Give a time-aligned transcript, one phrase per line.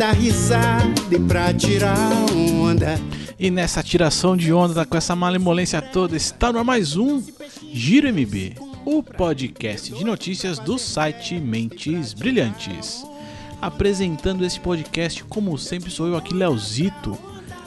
[0.00, 1.94] dar risada e pra tirar
[2.34, 2.98] onda.
[3.38, 7.22] E nessa tiração de onda, com essa malemolência toda, está no mais um
[7.70, 8.54] Giro MB,
[8.86, 13.04] o podcast de notícias do site Mentes Brilhantes.
[13.60, 17.18] Apresentando esse podcast, como sempre, sou eu aqui, Leozito,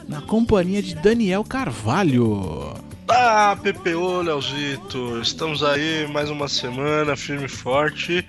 [0.09, 2.73] na companhia de Daniel Carvalho.
[3.09, 8.27] Ah, PPO, Leozito, estamos aí mais uma semana, firme e forte.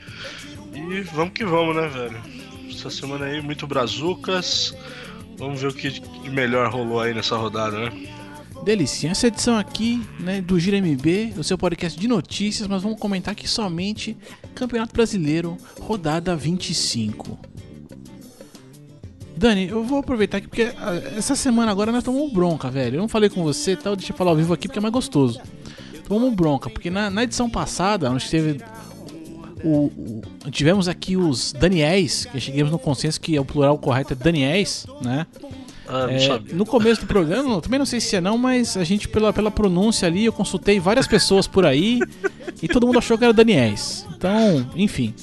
[0.75, 2.34] E vamos que vamos, né, velho?
[2.85, 4.75] Essa semana aí, muito brazucas.
[5.39, 8.09] Vamos ver o que melhor rolou aí nessa rodada, né?
[8.63, 13.01] Delícia, essa edição aqui né, do Gira MB, o seu podcast de notícias, mas vamos
[13.01, 14.15] comentar aqui somente
[14.55, 17.39] Campeonato Brasileiro, rodada 25.
[19.35, 22.97] Dani, eu vou aproveitar aqui porque ah, essa semana agora nós tomamos bronca, velho.
[22.97, 24.93] Eu não falei com você tal, deixa eu falar ao vivo aqui porque é mais
[24.93, 25.41] gostoso.
[26.07, 28.61] Tomamos bronca, porque na, na edição passada, onde teve.
[29.65, 29.91] O,
[30.47, 34.17] o, tivemos aqui os Daniels, que chegamos no consenso que é o plural correto é
[34.17, 35.27] Daniels, né?
[35.89, 39.09] Ah, é, no começo do programa, também não sei se é não, mas a gente,
[39.09, 41.99] pela, pela pronúncia ali, eu consultei várias pessoas por aí
[42.63, 44.07] e todo mundo achou que era Daniels.
[44.17, 45.15] Então, enfim.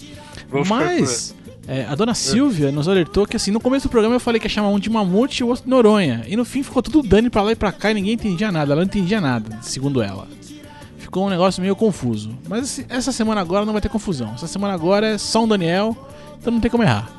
[0.67, 1.36] Mas
[1.67, 4.45] é, a dona Silvia nos alertou que assim, no começo do programa eu falei que
[4.45, 6.23] ia chamar um de Mamute e o outro de Noronha.
[6.28, 8.73] E no fim ficou tudo Dani pra lá e pra cá e ninguém entendia nada.
[8.73, 10.28] Ela não entendia nada, segundo ela.
[11.11, 12.33] Ficou um negócio meio confuso.
[12.47, 14.33] Mas essa semana agora não vai ter confusão.
[14.33, 16.07] Essa semana agora é só um Daniel,
[16.39, 17.11] então não tem como errar.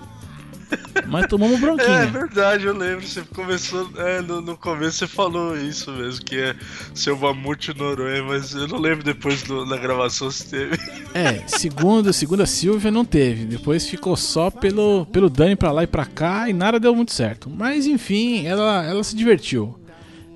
[1.06, 1.98] Mas tomamos bronquinha.
[1.98, 3.06] É verdade, eu lembro.
[3.06, 3.90] Você começou.
[3.98, 6.56] É, no, no começo você falou isso mesmo, que é
[6.94, 10.78] seu mamute Noronha, mas eu não lembro depois do, da gravação se teve.
[11.14, 13.44] É, segundo, segundo a Silvia não teve.
[13.44, 17.12] Depois ficou só pelo, pelo Dani pra lá e pra cá e nada deu muito
[17.12, 17.50] certo.
[17.50, 19.78] Mas enfim, ela, ela se divertiu.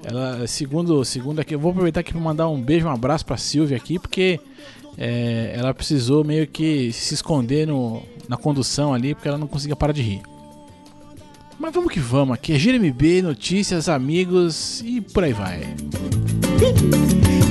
[0.08, 3.36] Ela, segundo, segundo aqui, eu vou aproveitar aqui pra mandar um beijo, um abraço pra
[3.36, 4.38] Silvia aqui, porque
[4.96, 9.74] é, ela precisou meio que se esconder no, na condução ali, porque ela não conseguia
[9.74, 10.22] parar de rir.
[11.58, 15.74] Mas vamos que vamos, aqui é GMB, notícias, amigos e por aí vai.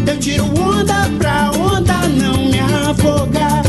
[0.07, 3.63] Eu tiro onda pra onda não me afogar.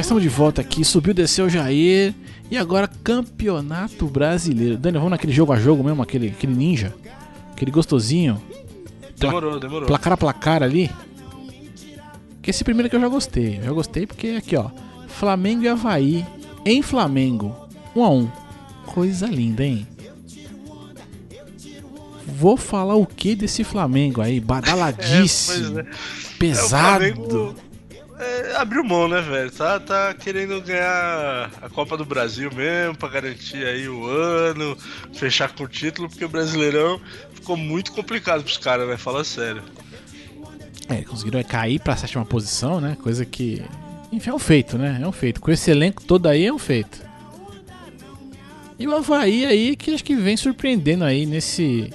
[0.00, 0.82] Já estamos de volta aqui.
[0.82, 2.14] Subiu, desceu o Jair.
[2.50, 4.78] E agora, Campeonato Brasileiro.
[4.78, 6.94] Dani, vamos naquele jogo a jogo mesmo, aquele, aquele ninja.
[7.52, 8.40] Aquele gostosinho.
[9.18, 9.86] Demorou, demorou.
[9.86, 10.90] Placar a placar ali.
[12.40, 13.58] Que esse primeiro que eu já gostei.
[13.58, 14.70] Eu já gostei porque aqui, ó.
[15.06, 16.26] Flamengo e Havaí
[16.64, 17.54] em Flamengo.
[17.94, 18.28] 1 a 1
[18.86, 19.86] Coisa linda, hein?
[22.26, 24.40] Vou falar o que desse Flamengo aí?
[24.40, 25.80] Badaladíssimo.
[25.80, 25.86] É, é.
[26.38, 27.04] Pesado.
[27.04, 27.69] É,
[28.20, 29.50] é, abriu mão, né, velho?
[29.50, 34.76] Tá, tá querendo ganhar a Copa do Brasil mesmo, pra garantir aí o ano,
[35.12, 37.00] fechar com o título, porque o Brasileirão
[37.32, 38.96] ficou muito complicado pros caras, né?
[38.96, 39.62] Fala sério.
[40.88, 42.96] É, conseguiram cair pra sétima posição, né?
[43.02, 43.62] Coisa que.
[44.12, 44.98] Enfim, é um feito, né?
[45.00, 45.40] É um feito.
[45.40, 47.08] Com esse elenco todo aí é um feito.
[48.78, 51.92] E o Havaí aí que acho que vem surpreendendo aí nesse.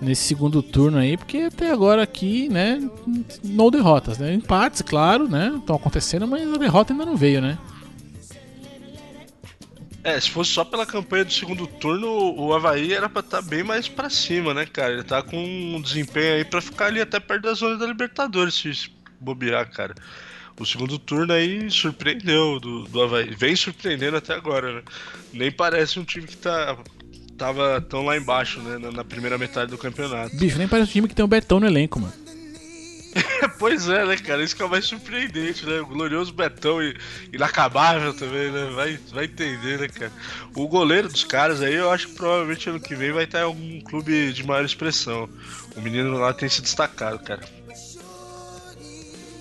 [0.00, 2.78] Nesse segundo turno aí, porque até agora aqui, né,
[3.42, 4.34] não derrotas, né?
[4.34, 5.54] Empates, claro, né?
[5.56, 7.58] Estão acontecendo, mas a derrota ainda não veio, né?
[10.06, 13.48] É, se fosse só pela campanha do segundo turno, o Havaí era pra estar tá
[13.48, 14.92] bem mais pra cima, né, cara?
[14.92, 18.54] Ele tá com um desempenho aí pra ficar ali até perto da zona da Libertadores,
[18.54, 19.96] se bobear, cara.
[20.60, 23.34] O segundo turno aí surpreendeu do, do Havaí.
[23.34, 24.82] Vem surpreendendo até agora, né?
[25.32, 26.78] Nem parece um time que tá
[27.36, 28.78] tava tão lá embaixo, né?
[28.78, 30.34] Na, na primeira metade do campeonato.
[30.36, 32.12] Bicho, nem parece um time que tem o Betão no elenco, mano.
[33.58, 34.42] pois é, né, cara?
[34.42, 35.80] Isso que é o mais surpreendente, né?
[35.80, 36.94] O glorioso Betão e
[37.32, 38.70] inacabável também, né?
[38.74, 40.12] Vai, vai entender, né, cara?
[40.54, 43.44] O goleiro dos caras aí, eu acho que provavelmente ano que vem vai estar em
[43.44, 45.28] algum clube de maior expressão.
[45.76, 47.42] O menino lá tem se destacado, cara.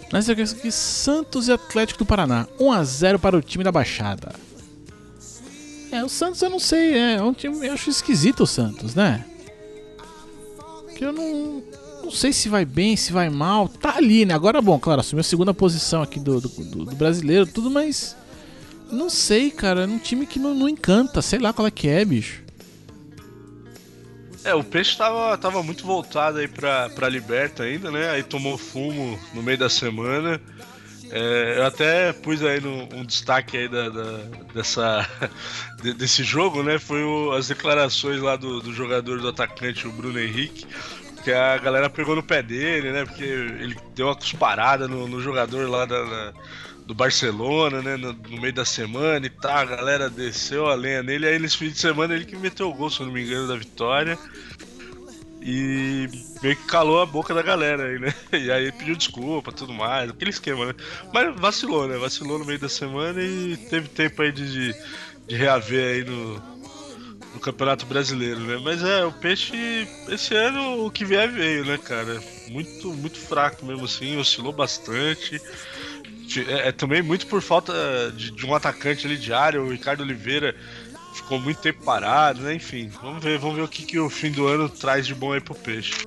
[0.09, 2.47] Quero que Santos e Atlético do Paraná.
[2.59, 4.44] 1x0 para o time da Baixada.
[5.95, 8.93] É, o Santos eu não sei, é, é um time, eu acho esquisito o Santos,
[8.93, 9.23] né?
[10.93, 11.63] Que eu não,
[12.03, 13.69] não sei se vai bem, se vai mal.
[13.69, 14.33] Tá ali, né?
[14.33, 18.15] Agora, bom, claro, assumiu a segunda posição aqui do, do, do, do brasileiro, tudo, mas.
[18.91, 19.83] Não sei, cara.
[19.83, 21.21] É um time que não, não, encanta.
[21.21, 22.43] Sei lá qual é que é, bicho.
[24.43, 28.09] É, o peixe tava, tava muito voltado aí pra, pra Liberta ainda, né?
[28.09, 30.39] Aí tomou fumo no meio da semana.
[31.11, 34.17] É, eu até pus aí no, um destaque aí da, da
[34.53, 35.07] dessa,
[35.81, 36.79] de, desse jogo, né?
[36.79, 40.65] Foi o, as declarações lá do, do jogador do atacante, o Bruno Henrique,
[41.15, 43.05] porque a galera pegou no pé dele, né?
[43.05, 46.33] Porque ele deu uma cusparada no, no jogador lá da, da,
[46.85, 47.97] do Barcelona, né?
[47.97, 49.57] No, no, meio da semana e tal.
[49.57, 51.27] A galera desceu a lenha nele.
[51.27, 53.47] Aí nesse fim de semana ele que meteu o gol, se eu não me engano,
[53.47, 54.17] da vitória.
[55.47, 56.09] E
[56.41, 58.11] meio que calou a boca da galera aí, né?
[58.33, 60.73] E aí pediu desculpa tudo mais, aquele esquema, né?
[61.13, 61.99] Mas vacilou, né?
[61.99, 64.73] Vacilou no meio da semana e teve tempo aí de,
[65.27, 66.33] de, reaver aí no,
[67.35, 68.59] no Campeonato Brasileiro, né?
[68.63, 72.19] Mas é, o Peixe, esse ano o que vier veio, né, cara?
[72.49, 75.39] Muito, muito fraco mesmo assim, oscilou bastante.
[76.47, 80.01] É, é também muito por falta de, de um atacante ali de área, o Ricardo
[80.01, 80.55] Oliveira
[81.15, 82.55] ficou muito tempo parado, né?
[82.55, 85.31] Enfim, vamos ver, vamos ver o que, que o fim do ano traz de bom
[85.31, 86.05] aí pro peixe.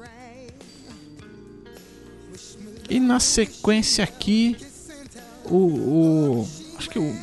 [2.88, 4.56] E na sequência aqui,
[5.44, 7.14] o, o acho que o,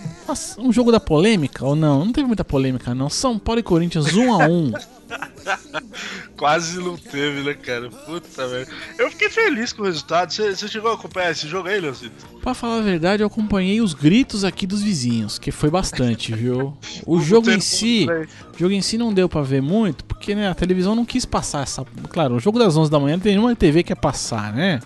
[0.60, 2.06] um jogo da polêmica ou não?
[2.06, 3.10] Não teve muita polêmica não.
[3.10, 4.72] São Paulo e Corinthians 1 a 1.
[6.38, 7.90] Quase não teve, né, cara?
[7.90, 8.72] Puta merda.
[8.98, 10.32] Eu fiquei feliz com o resultado.
[10.32, 12.26] Você chegou a acompanhar esse jogo aí, Leozito?
[12.42, 16.78] Pra falar a verdade, eu acompanhei os gritos aqui dos vizinhos, que foi bastante, viu?
[17.06, 18.08] O jogo em si,
[18.54, 21.26] o jogo em si não deu para ver muito, porque né, a televisão não quis
[21.26, 21.86] passar essa.
[22.10, 24.80] Claro, o jogo das 11 da manhã tem uma TV que é passar, né?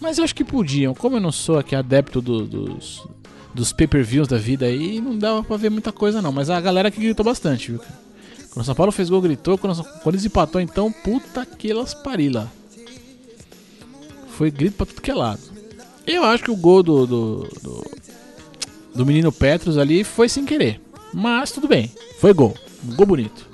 [0.00, 0.94] Mas eu acho que podiam.
[0.94, 3.06] Como eu não sou aqui adepto do, dos,
[3.54, 6.30] dos pay-per-views da vida aí, não dava pra ver muita coisa não.
[6.30, 7.80] Mas a galera que gritou bastante, viu?
[8.56, 9.58] Quando o São Paulo fez gol, gritou.
[9.58, 12.50] Quando, quando eles empatou, então, puta que elas parila.
[14.30, 15.42] Foi grito pra tudo que é lado.
[16.06, 17.84] Eu acho que o gol do, do, do,
[18.94, 20.80] do menino Petros ali foi sem querer.
[21.12, 22.56] Mas tudo bem, foi gol.
[22.82, 23.46] Um gol bonito.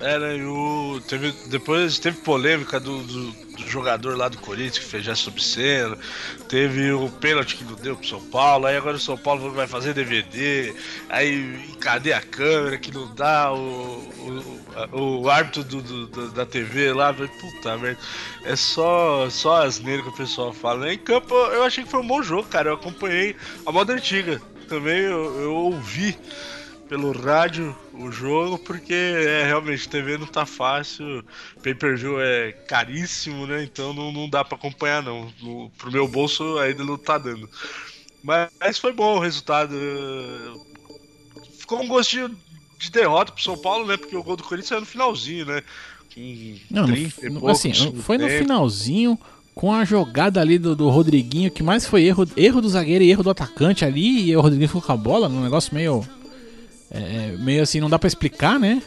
[0.00, 4.84] É, né, o, teve, depois teve polêmica do, do, do, jogador lá do Corinthians que
[4.84, 5.98] fez gesto obsceno.
[6.48, 8.66] Teve o pênalti que não deu pro São Paulo.
[8.66, 10.72] Aí agora o São Paulo vai fazer DVD.
[11.08, 13.52] Aí cadê a câmera que não dá?
[13.52, 14.08] O,
[14.92, 17.98] o, o árbitro do, do, da TV lá, puta merda.
[18.44, 20.86] É só, só asneira que o pessoal fala.
[20.86, 20.94] Né?
[20.94, 22.70] Em campo eu achei que foi um bom jogo, cara.
[22.70, 23.34] Eu acompanhei
[23.66, 24.40] a moda antiga.
[24.68, 26.16] Também eu, eu ouvi
[26.88, 31.24] pelo rádio o jogo, porque é realmente TV não tá fácil,
[31.62, 33.62] pay-per-view é caríssimo, né?
[33.62, 35.32] Então não, não dá para acompanhar não.
[35.40, 37.48] No, pro meu bolso ainda não tá dando.
[38.22, 39.74] Mas, mas foi bom o resultado.
[41.58, 42.34] Ficou um gostinho
[42.78, 43.96] de derrota pro São Paulo, né?
[43.96, 45.62] Porque o gol do Corinthians é no finalzinho, né?
[46.68, 46.86] não,
[47.30, 49.16] no, assim, foi no finalzinho
[49.54, 53.10] com a jogada ali do, do Rodriguinho, que mais foi erro, erro do zagueiro e
[53.10, 56.04] erro do atacante ali, e o Rodriguinho ficou com a bola, num negócio meio
[56.90, 58.82] é, meio assim, não dá para explicar, né?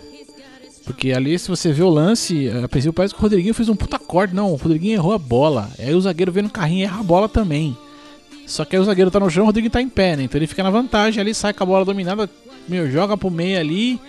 [0.83, 3.75] Porque ali, se você vê o lance, a princípio parece que o Rodriguinho fez um
[3.75, 4.33] puta corte.
[4.33, 5.69] Não, o Rodriguinho errou a bola.
[5.77, 7.77] Aí o zagueiro vem no carrinho e erra a bola também.
[8.48, 10.24] Só que aí o zagueiro tá no chão, o Rodriguinho tá em pé, né?
[10.24, 12.30] Então ele fica na vantagem ali, sai com a bola dominada,
[12.68, 14.00] meu, joga pro meio ali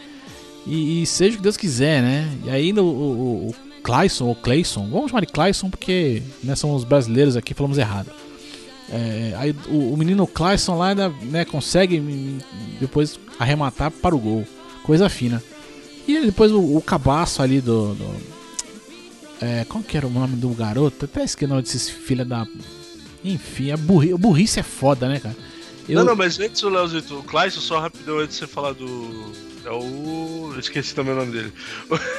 [0.67, 2.29] e, e seja o que Deus quiser, né?
[2.45, 6.75] E ainda o, o, o Clayson, ou Clayson, vamos chamar de Clayson porque né, são
[6.75, 8.11] os brasileiros aqui, falamos errado.
[8.93, 12.39] É, aí o, o, menino Clayson lá ainda né, consegue
[12.79, 14.47] depois arrematar para o gol.
[14.85, 15.43] Coisa fina.
[16.07, 17.95] E depois o, o cabaço ali do.
[17.95, 18.33] do
[19.41, 21.07] é, qual que era o nome do garoto?
[21.07, 22.47] Até esqueci o nome desses filha da.
[23.25, 25.37] Enfim, a burri, burrice é foda, né, cara?
[25.89, 26.01] Eu...
[26.01, 29.33] Não, não, mas antes, o Leozito, o Clayson, só rapidão antes de você falar do
[29.65, 30.55] é o.
[30.59, 31.53] esqueci também o nome dele.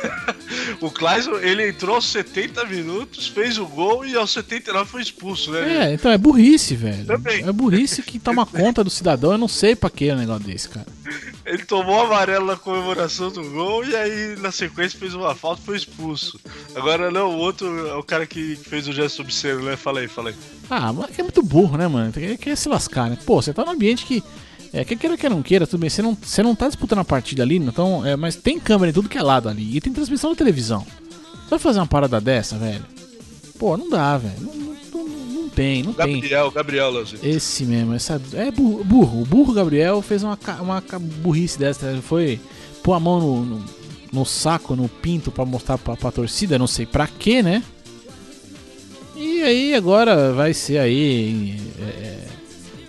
[0.80, 5.52] o Clayson, ele entrou aos 70 minutos, fez o gol e aos 79 foi expulso,
[5.52, 5.88] né?
[5.88, 7.06] É, então é burrice, velho.
[7.06, 7.44] Também.
[7.44, 9.34] É burrice que toma conta do cidadão.
[9.34, 10.88] Eu não sei pra que um negócio desse, cara.
[11.46, 15.66] Ele tomou amarelo na comemoração do gol e aí na sequência fez uma falta e
[15.66, 16.40] foi expulso.
[16.74, 19.76] Agora não, o outro é o cara que fez o gesto obsceno, né?
[19.76, 20.36] Fala aí, fala aí.
[20.70, 22.14] Ah, mas é muito burro, né, mano?
[22.40, 23.18] Quer se lascar, né?
[23.26, 24.24] Pô, você tá num ambiente que
[24.74, 25.90] é, que queira que não queira, tudo bem.
[25.90, 28.04] Você não, você não tá disputando a partida ali, então.
[28.04, 29.78] É, mas tem câmera em tudo que é lado ali.
[29.78, 30.84] E tem transmissão na televisão.
[31.44, 32.84] Você vai fazer uma parada dessa, velho?
[33.60, 34.34] Pô, não dá, velho.
[34.42, 36.22] Não, não, não, tem, não Gabriel, tem.
[36.22, 37.20] Gabriel, Gabriel, Lanzinho.
[37.24, 39.22] Esse mesmo, essa, é burro, burro.
[39.22, 40.84] O burro Gabriel fez uma, uma
[41.22, 41.96] burrice dessa.
[42.02, 42.42] Foi
[42.82, 43.66] pôr a mão no, no,
[44.12, 47.62] no saco, no pinto pra mostrar pra, pra torcida, não sei pra quê, né?
[49.16, 51.60] E aí agora vai ser aí.
[51.80, 52.13] É,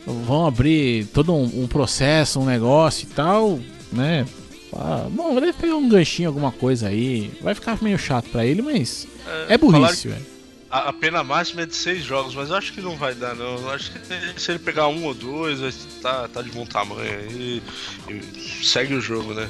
[0.06, 3.60] vão abrir todo um, um, processo, um negócio e tal,
[3.92, 4.26] né?
[4.72, 7.30] Ah, bom, deve pegar um ganchinho, alguma coisa aí.
[7.40, 9.06] Vai ficar meio chato pra ele, mas
[9.48, 10.34] é, é burrice, velho.
[10.70, 13.34] A, a pena máxima é de seis jogos, mas eu acho que não vai dar,
[13.36, 13.56] não.
[13.56, 15.60] Eu acho que se ele pegar um ou dois,
[16.02, 17.62] tá, tá de bom tamanho aí.
[18.10, 19.48] E segue o jogo, né?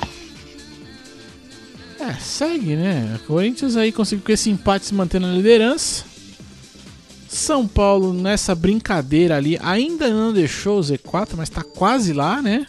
[1.99, 3.19] É, segue, né?
[3.23, 6.05] O Corinthians aí conseguiu com esse empate se manter na liderança.
[7.35, 12.65] São Paulo nessa brincadeira ali ainda não deixou o Z4, mas tá quase lá, né?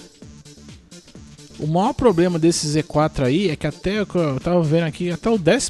[1.60, 5.38] O maior problema desse Z4 aí é que até eu tava vendo aqui, até o
[5.38, 5.70] 12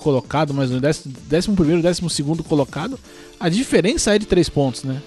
[0.00, 2.98] colocado, mas no 11 e 12 colocado,
[3.38, 5.00] a diferença é de 3 pontos, né?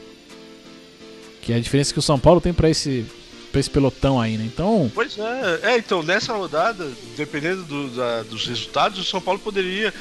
[1.41, 3.05] Que é a diferença que o São Paulo tem para esse,
[3.51, 4.45] pra esse pelotão aí, né?
[4.45, 4.89] Então.
[4.93, 6.87] Pois é, é então nessa rodada,
[7.17, 9.91] dependendo do, da, dos resultados, o São Paulo poderia.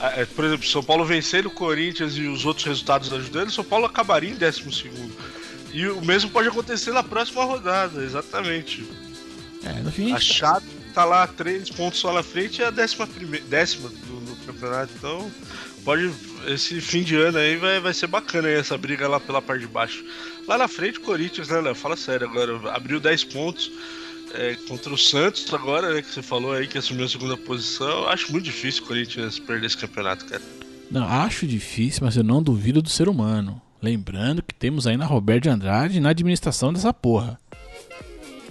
[0.00, 3.64] É, por exemplo, São Paulo vencendo o Corinthians e os outros resultados ajudando, o São
[3.64, 4.90] Paulo acabaria em 12
[5.72, 8.86] E o mesmo pode acontecer na próxima rodada, exatamente.
[9.64, 10.12] É, no fim.
[10.12, 14.20] A Chape tá lá três pontos só na frente e a décima, primeira, décima do,
[14.20, 14.92] do, campeonato.
[14.96, 15.30] Então,
[15.84, 16.10] pode.
[16.46, 19.62] Esse fim de ano aí vai, vai ser bacana aí, essa briga lá pela parte
[19.62, 20.04] de baixo.
[20.46, 21.74] Lá na frente, o Corinthians, né, Léo?
[21.74, 22.70] Fala sério agora.
[22.72, 23.72] Abriu 10 pontos
[24.34, 26.02] é, contra o Santos agora, né?
[26.02, 28.08] Que você falou aí que assumiu a segunda posição.
[28.08, 30.42] Acho muito difícil o Corinthians perder esse campeonato, cara.
[30.90, 33.60] Não, acho difícil, mas eu não duvido do ser humano.
[33.80, 37.38] Lembrando que temos aí na Roberto de Andrade na administração dessa porra.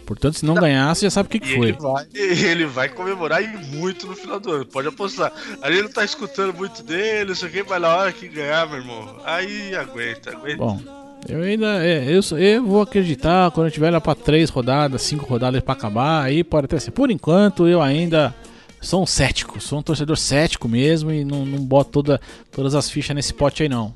[0.05, 1.69] Portanto, se não, ganhar, você já sabe o que, que foi.
[1.69, 5.31] Ele vai, ele vai comemorar e muito no final do ano, pode apostar.
[5.61, 8.27] Ali ele não tá escutando muito dele, não sei o que, mas na hora que
[8.27, 10.57] ganhar, meu irmão, aí aguenta, aguenta.
[10.57, 11.85] Bom, eu ainda.
[11.85, 15.73] É, eu, eu vou acreditar quando eu tiver lá pra três rodadas, cinco rodadas pra
[15.73, 16.91] acabar, aí pode até ser.
[16.91, 18.33] Por enquanto, eu ainda
[18.81, 22.89] sou um cético, sou um torcedor cético mesmo e não, não boto toda, todas as
[22.89, 23.93] fichas nesse pote aí não.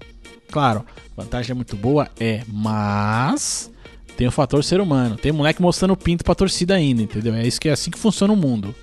[0.50, 3.70] Claro, vantagem é muito boa, é, mas
[4.16, 5.18] tem o fator ser humano.
[5.18, 7.34] Tem moleque mostrando pinto pra torcida ainda, entendeu?
[7.36, 8.74] É isso que é assim que funciona o mundo.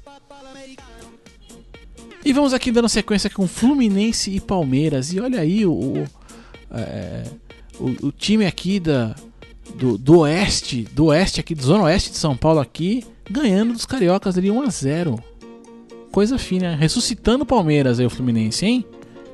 [2.25, 5.13] E vamos aqui dando sequência com Fluminense e Palmeiras.
[5.13, 6.05] E olha aí o, o,
[6.71, 7.25] é,
[7.79, 9.15] o, o time aqui da,
[9.75, 13.87] do, do, oeste, do oeste aqui, do zona oeste de São Paulo aqui, ganhando dos
[13.87, 15.25] cariocas ali 1 a 0.
[16.11, 18.85] Coisa fina, ressuscitando o Palmeiras aí o Fluminense, hein?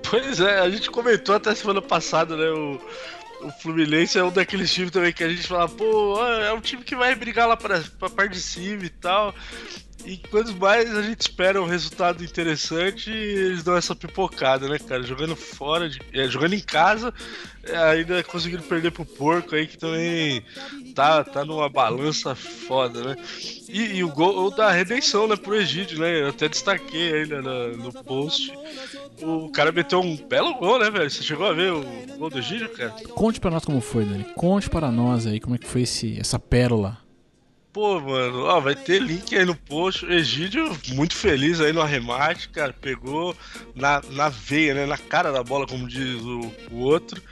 [0.09, 2.81] Pois é, a gente comentou até semana passada, né, o
[3.43, 6.83] o Fluminense é um daqueles times também que a gente fala, pô, é um time
[6.83, 9.35] que vai brigar lá pra, pra parte de cima e tal.
[10.05, 15.03] E quanto mais a gente espera um resultado interessante, eles dão essa pipocada, né, cara?
[15.03, 17.13] Jogando fora, de, é, jogando em casa,
[17.63, 20.43] é, ainda conseguindo perder pro porco aí, que também
[20.95, 23.17] tá, tá numa balança foda, né?
[23.69, 26.23] E, e o gol da redenção, né, pro Egídio, né?
[26.23, 28.53] Eu até destaquei aí né, no, no post.
[29.21, 31.11] O cara meteu um belo gol, né, velho?
[31.11, 31.85] Você chegou a ver o
[32.19, 32.91] gol do Egídio, cara?
[33.15, 34.25] Conte pra nós como foi, Dani.
[34.35, 36.99] Conte para nós aí como é que foi esse, essa pérola
[37.81, 40.05] Pô, mano, ó, vai ter link aí no post.
[40.05, 42.75] Egídio, muito feliz aí no arremate, cara.
[42.75, 43.35] Pegou
[43.75, 44.85] na, na veia, né?
[44.85, 47.23] Na cara da bola, como diz o, o outro.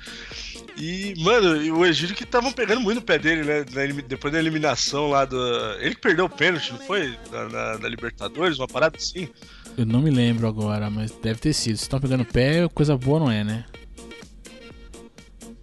[0.74, 3.62] E, mano, o Egídio que estavam pegando muito no pé dele, né?
[4.08, 5.38] Depois da eliminação lá do.
[5.80, 7.14] Ele que perdeu o pênalti, não foi?
[7.30, 9.28] Na, na Libertadores, uma parada assim.
[9.76, 11.76] Eu não me lembro agora, mas deve ter sido.
[11.76, 13.66] Se estão pegando pé, coisa boa não é, né?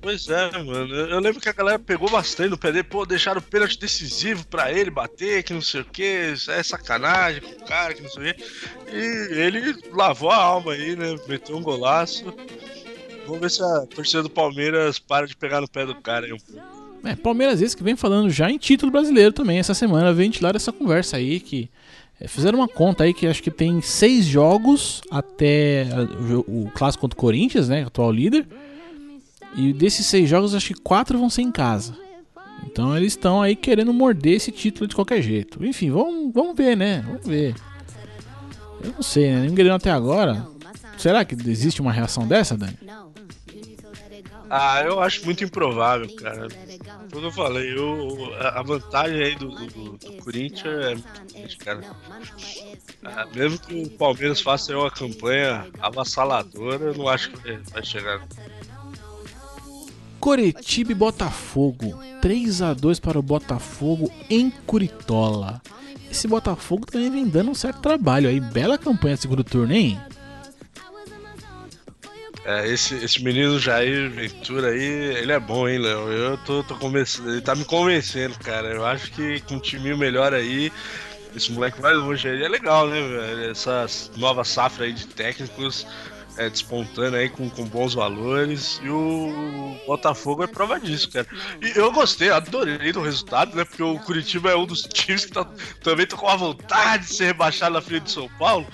[0.06, 0.94] Pois é, mano.
[0.94, 4.46] Eu lembro que a galera pegou bastante no pé dele, pô, deixaram o pênalti decisivo
[4.46, 8.10] pra ele bater, que não sei o que, é sacanagem com o cara, que não
[8.12, 8.44] sei o que.
[8.94, 11.16] E ele lavou a alma aí, né?
[11.28, 12.24] Meteu um golaço.
[13.26, 16.34] Vamos ver se a torcida do Palmeiras para de pegar no pé do cara aí
[16.34, 16.62] um pouco.
[17.04, 19.58] É, Palmeiras esse que vem falando já em título brasileiro também.
[19.58, 21.68] Essa semana ventilaram essa conversa aí que
[22.22, 25.88] é, fizeram uma conta aí que acho que tem seis jogos até
[26.48, 28.46] o, o clássico contra o Corinthians, né, atual líder.
[29.56, 31.96] E desses seis jogos, acho que quatro vão ser em casa.
[32.66, 35.64] Então eles estão aí querendo morder esse título de qualquer jeito.
[35.66, 37.04] Enfim, vamos, vamos ver, né?
[37.08, 37.56] Vamos ver.
[38.84, 39.48] Eu não sei, né?
[39.48, 40.46] Ninguém até agora.
[40.98, 42.78] Será que existe uma reação dessa, Dani?
[44.50, 46.48] Ah, eu acho muito improvável, cara.
[47.12, 51.82] Como eu falei, eu, a vantagem aí do, do, do Corinthians é muito cara.
[53.04, 58.22] Ah, mesmo que o Palmeiras faça uma campanha avassaladora, eu não acho que vai chegar.
[60.26, 62.02] Coritiba e Botafogo.
[62.20, 65.62] 3 a 2 para o Botafogo em Curitola.
[66.10, 68.40] Esse Botafogo também vem dando um certo trabalho aí.
[68.40, 70.02] Bela campanha segundo turno, hein?
[72.44, 76.12] É, esse, esse menino Jair Ventura aí, ele é bom, hein, Léo?
[76.12, 78.70] Eu tô, tô convencendo, ele tá me convencendo, cara.
[78.70, 80.72] Eu acho que com um time melhor aí,
[81.36, 82.44] esse moleque vai longe aí.
[82.44, 83.52] É legal, né, velho?
[83.52, 83.86] Essa
[84.18, 85.86] nova safra aí de técnicos
[86.38, 88.80] é, despontando aí com, com bons valores.
[88.84, 91.28] E o Botafogo é prova disso, cara.
[91.62, 93.64] E eu gostei, adorei do resultado, né?
[93.64, 95.48] Porque o Curitiba é um dos times que tá,
[95.82, 98.66] também tô com a vontade de ser rebaixado na frente de São Paulo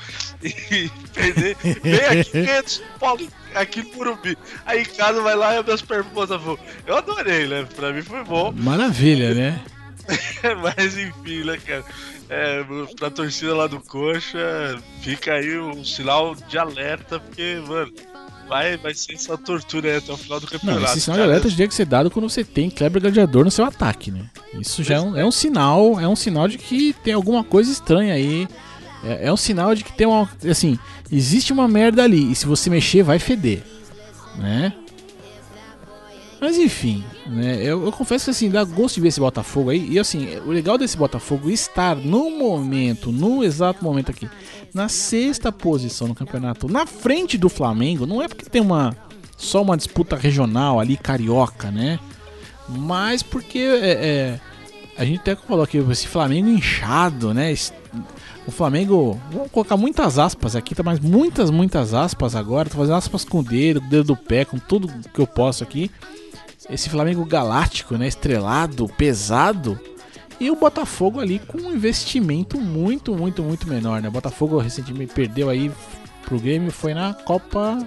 [0.44, 3.28] e perder bem aqui ganha de São Paulo.
[3.54, 4.38] Aqui no Purubi.
[4.66, 6.60] Aí em casa vai lá e abre as perguntas Botafogo.
[6.88, 7.68] Eu adorei, né?
[7.76, 8.54] Pra mim foi bom.
[8.54, 9.62] Maravilha, né?
[10.64, 11.84] Mas enfim, né, cara?
[12.34, 12.64] É,
[12.98, 17.92] pra torcida lá do Coxa, fica aí um sinal de alerta, porque, mano,
[18.48, 20.80] vai, vai ser essa tortura aí até o final do campeonato.
[20.80, 23.52] Não, esse sinal de alerta tinha que ser dado quando você tem Kleber Gladiador no
[23.52, 24.30] seu ataque, né?
[24.54, 27.70] Isso já é um, é um sinal, é um sinal de que tem alguma coisa
[27.70, 28.48] estranha aí.
[29.04, 30.30] É, é um sinal de que tem uma.
[30.50, 30.80] Assim,
[31.12, 32.32] existe uma merda ali.
[32.32, 33.62] E se você mexer, vai feder.
[34.38, 34.74] Né?
[36.42, 37.58] Mas enfim, né?
[37.62, 39.92] Eu, eu, confesso que assim, dá gosto de ver esse Botafogo aí.
[39.92, 44.28] E assim, o legal desse Botafogo estar no momento, no exato momento aqui,
[44.74, 48.98] na sexta posição no campeonato, na frente do Flamengo, não é porque tem uma
[49.38, 52.00] só uma disputa regional ali, carioca, né?
[52.68, 54.40] Mas porque é, é,
[54.98, 57.54] a gente até falou aqui, esse Flamengo inchado, né?
[58.48, 60.82] O Flamengo, vamos colocar muitas aspas aqui, tá?
[60.82, 62.68] Mas muitas, muitas aspas agora.
[62.68, 65.64] Tô fazendo aspas com o dedo, o dedo do pé, com tudo que eu posso
[65.64, 65.92] aqui
[66.70, 69.80] esse Flamengo galáctico, né, estrelado, pesado,
[70.40, 74.10] e o Botafogo ali com um investimento muito, muito, muito menor, né?
[74.10, 75.72] O Botafogo recentemente perdeu aí
[76.26, 77.78] pro Grêmio, foi na Copa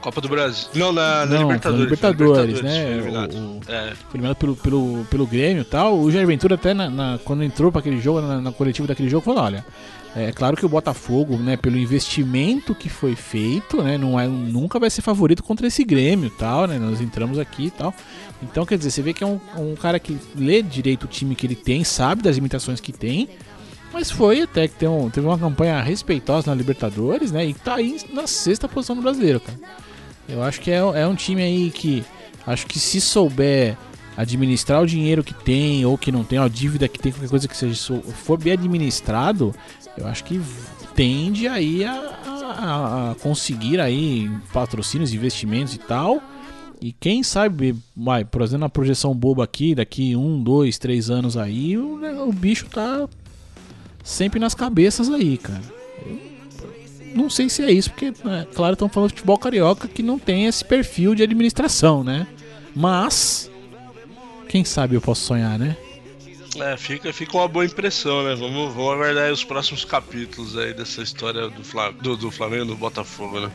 [0.00, 0.68] Copa do Brasil.
[0.74, 1.84] Não, na, na Não, Libertadores.
[1.84, 2.82] Libertadores, né?
[2.82, 3.34] Foi eliminado.
[3.34, 3.92] O, é.
[4.14, 5.98] Eliminado pelo, pelo, pelo Grêmio e tal.
[5.98, 9.08] O Jair Ventura até na, na, quando entrou para aquele jogo, na, na coletiva daquele
[9.08, 9.64] jogo, falou, olha,
[10.16, 14.78] é claro que o Botafogo, né, pelo investimento que foi feito, né, não é, nunca
[14.78, 16.78] vai ser favorito contra esse Grêmio, tal, né?
[16.78, 17.94] Nós entramos aqui e tal.
[18.42, 21.34] Então, quer dizer, você vê que é um, um cara que lê direito o time
[21.34, 23.28] que ele tem, sabe das limitações que tem,
[23.92, 27.46] mas foi até que tem um, teve uma campanha respeitosa na Libertadores, né?
[27.46, 29.58] E tá aí na sexta posição no brasileiro, cara.
[30.28, 32.04] Eu acho que é, é um time aí que
[32.46, 33.76] acho que se souber
[34.16, 37.46] administrar o dinheiro que tem ou que não tem, a dívida que tem, qualquer coisa
[37.46, 39.54] que seja, for bem administrado,
[39.98, 40.40] eu acho que
[40.94, 46.22] tende aí a, a, a conseguir aí patrocínios, investimentos e tal.
[46.80, 51.36] E quem sabe, vai, por exemplo, na projeção boba aqui, daqui um, dois, três anos
[51.36, 53.08] aí, o, o bicho tá
[54.04, 55.78] sempre nas cabeças aí, cara.
[57.14, 60.18] Não sei se é isso, porque, né, claro, estão falando de futebol carioca que não
[60.18, 62.28] tem esse perfil de administração, né?
[62.76, 63.50] Mas,
[64.48, 65.76] quem sabe eu posso sonhar, né?
[66.60, 68.34] É, fica, fica uma boa impressão, né?
[68.34, 72.76] Vamos, vamos aguardar os próximos capítulos aí dessa história do, Flam do, do Flamengo do
[72.76, 73.50] Botafogo, né?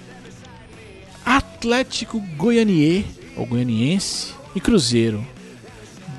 [1.25, 5.25] Atlético Goianier, ou Goianiense, e Cruzeiro.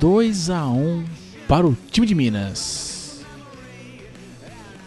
[0.01, 1.05] 2 a 1
[1.49, 3.25] para o time de Minas.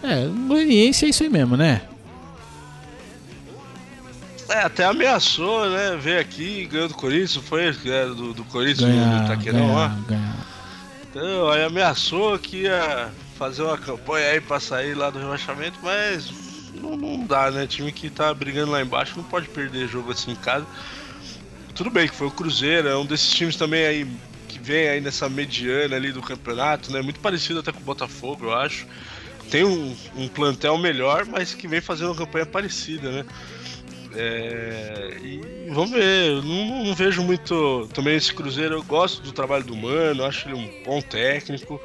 [0.04, 1.82] É, Goianiense é isso aí mesmo, né?
[4.50, 5.98] É, até ameaçou, né?
[6.00, 9.98] Veio aqui, ganhou do Corinthians, foi é, do, do Corinthians Ganhar, no Taquerão lá.
[10.08, 10.57] ganhar.
[11.18, 16.30] Então, aí ameaçou que ia fazer uma campanha aí pra sair lá do rebaixamento, mas
[16.76, 17.66] não, não dá, né?
[17.66, 20.68] Time que tá brigando lá embaixo não pode perder jogo assim em casa.
[21.74, 24.08] Tudo bem que foi o Cruzeiro, é um desses times também aí
[24.48, 27.02] que vem aí nessa mediana ali do campeonato, né?
[27.02, 28.86] Muito parecido até com o Botafogo, eu acho.
[29.50, 33.26] Tem um, um plantel melhor, mas que vem fazendo uma campanha parecida, né?
[34.16, 38.76] É, e vamos ver, eu não, não, vejo muito também esse Cruzeiro.
[38.76, 41.80] Eu gosto do trabalho do Mano, acho ele um bom técnico,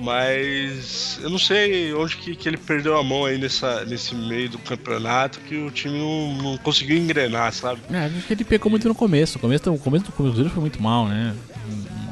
[0.00, 4.50] mas eu não sei onde que, que ele perdeu a mão aí nessa, nesse meio
[4.50, 7.80] do campeonato que o time não, não conseguiu engrenar, sabe?
[7.90, 9.38] É, acho que ele pecou muito no começo.
[9.38, 11.34] O começo, o começo do Cruzeiro foi muito mal, né?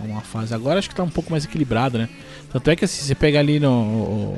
[0.04, 0.54] Uma fase.
[0.54, 2.08] Agora acho que tá um pouco mais equilibrado, né?
[2.52, 4.36] Tanto é que assim, você pega ali no,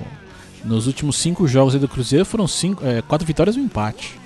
[0.65, 4.22] nos últimos cinco jogos do Cruzeiro foram cinco, é, quatro vitórias e um empate.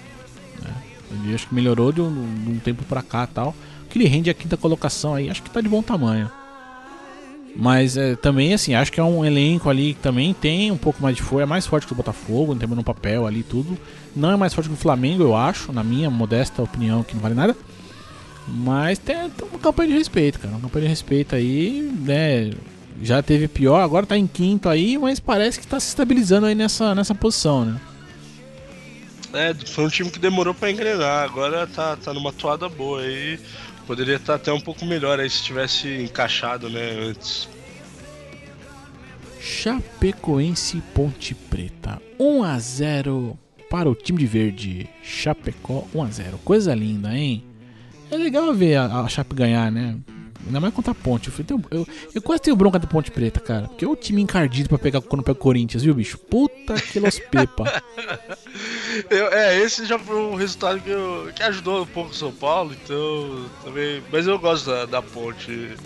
[1.10, 2.12] Ele acho que melhorou de um,
[2.44, 3.54] de um tempo pra cá tal.
[3.88, 6.30] Que ele rende a quinta colocação aí, acho que tá de bom tamanho.
[7.58, 11.02] Mas é, também, assim, acho que é um elenco ali que também tem um pouco
[11.02, 13.78] mais de força, é mais forte que o Botafogo, em termos no papel ali tudo.
[14.14, 17.22] Não é mais forte que o Flamengo, eu acho, na minha modesta opinião, que não
[17.22, 17.56] vale nada.
[18.46, 20.54] Mas tem, tem uma campanha de respeito, cara.
[20.54, 22.50] Uma campanha de respeito aí, né?
[23.02, 26.54] Já teve pior, agora tá em quinto aí, mas parece que tá se estabilizando aí
[26.54, 27.80] nessa, nessa posição, né?
[29.32, 33.38] É, foi um time que demorou para engrenar, agora tá, tá numa toada boa aí.
[33.86, 37.48] Poderia estar tá até um pouco melhor aí se tivesse encaixado, né, antes.
[39.40, 43.38] Chapecoense Ponte Preta 1 a 0
[43.70, 44.88] para o time de verde.
[45.02, 46.38] Chapecó 1 a 0.
[46.38, 47.44] Coisa linda, hein?
[48.10, 49.96] É legal ver a, a Chape ganhar, né?
[50.46, 51.28] Ainda mais contra a Ponte.
[51.28, 53.66] Eu, tenho, eu, eu, quase tenho bronca da Ponte Preta, cara.
[53.66, 56.16] Porque é o time encardido pra pegar quando pega o Corinthians, viu, bicho?
[56.18, 57.82] Puta que los pepa.
[59.10, 62.32] eu, é, esse já foi um resultado que, eu, que ajudou um pouco o São
[62.32, 64.02] Paulo, então também.
[64.12, 65.76] Mas eu gosto da, da Ponte.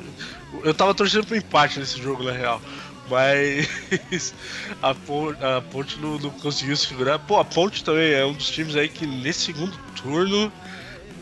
[0.63, 2.61] Eu tava torcendo pro empate nesse jogo, na real.
[3.09, 4.35] Mas
[4.83, 7.19] a Ponte, a Ponte não, não conseguiu se figurar.
[7.19, 10.53] Pô, a Ponte também é um dos times aí que nesse segundo turno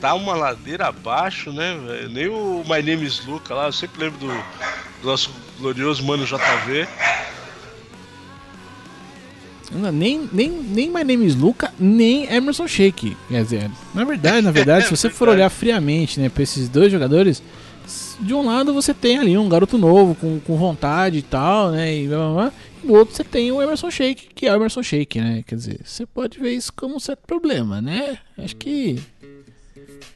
[0.00, 1.76] tá uma ladeira abaixo, né?
[2.10, 6.24] Nem o My Name is Luca lá, eu sempre lembro do, do nosso glorioso mano
[6.24, 6.86] JV.
[9.70, 13.16] Não, Nem, nem, nem My Name is Luca, nem Emerson Shake.
[13.28, 16.90] Quer dizer, na verdade, na verdade, se você for olhar friamente, né, pra esses dois
[16.90, 17.42] jogadores,
[18.20, 21.94] de um lado você tem ali um garoto novo, com, com vontade e tal, né?
[21.94, 24.56] E, blá, blá, blá, e do outro você tem o Emerson Shake, que é o
[24.56, 25.44] Emerson Shake, né?
[25.46, 28.18] Quer dizer, você pode ver isso como um certo problema, né?
[28.36, 28.98] Acho que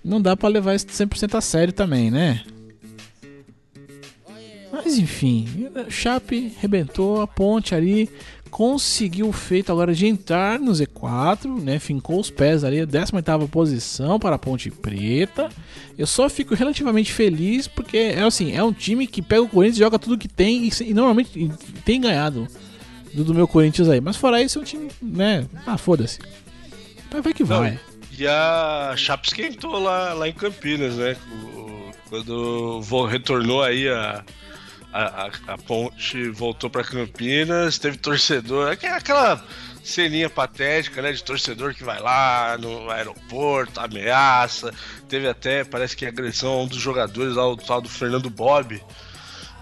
[0.05, 2.43] não dá pra levar isso 100% a sério também, né?
[4.73, 5.47] Mas enfim,
[5.91, 8.09] Chape rebentou a ponte ali,
[8.51, 11.79] conseguiu o feito agora de entrar no Z4, né?
[11.79, 15.51] Fincou os pés ali, 18 posição para a Ponte Preta.
[15.97, 19.79] Eu só fico relativamente feliz porque é assim, é um time que pega o Corinthians,
[19.79, 21.49] joga tudo que tem e, e normalmente e
[21.85, 22.49] tem ganhado
[23.15, 24.01] do, do meu Corinthians aí.
[24.01, 25.47] Mas fora isso, é um time, né?
[25.67, 26.19] Ah, foda-se.
[27.13, 27.79] Mas vai que vai.
[28.23, 31.17] E a Chape esquentou lá, lá em Campinas, né?
[32.09, 32.81] Quando
[33.11, 34.23] retornou aí a,
[34.93, 39.45] a, a, ponte, voltou pra Campinas, teve torcedor, aque- aquela
[39.83, 41.11] ceninha patética, né?
[41.11, 44.73] De torcedor que vai lá no aeroporto, ameaça.
[45.09, 48.81] Teve até, parece que agressão a um dos jogadores lá, o tal do Fernando Bob.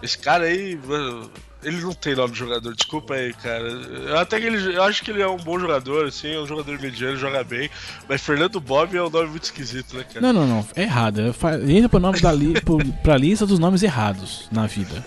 [0.02, 1.30] Esse cara aí, mano,
[1.62, 3.64] ele não tem nome de jogador, desculpa aí, cara.
[3.68, 6.46] Eu até que ele, eu acho que ele é um bom jogador, assim, é um
[6.46, 7.68] jogador mediano, joga bem.
[8.08, 10.20] Mas Fernando Bob é um nome muito esquisito, né, cara?
[10.20, 10.66] Não, não, não.
[10.74, 11.32] É errado.
[11.34, 15.04] Fa- Entra pro nome da li pro, pra lista dos nomes errados na vida.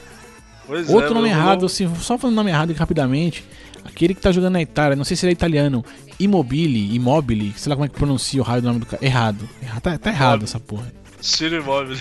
[0.68, 3.44] Pois Outro é, nome errado, não- assim, só falando nome errado rapidamente.
[3.84, 5.84] Aquele que tá jogando na Itália, não sei se ele é italiano.
[6.20, 9.04] Immobile, Immobile, sei lá como é que pronuncia o raio do nome do cara.
[9.04, 9.50] Errado.
[9.62, 10.44] Erra- Tá, tá errado Immobile.
[10.46, 10.94] essa porra.
[11.20, 11.98] Ciro Imóvel.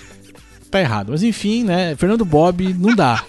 [0.73, 1.11] Tá errado.
[1.13, 1.95] Mas enfim, né?
[1.97, 3.23] Fernando Bob não dá.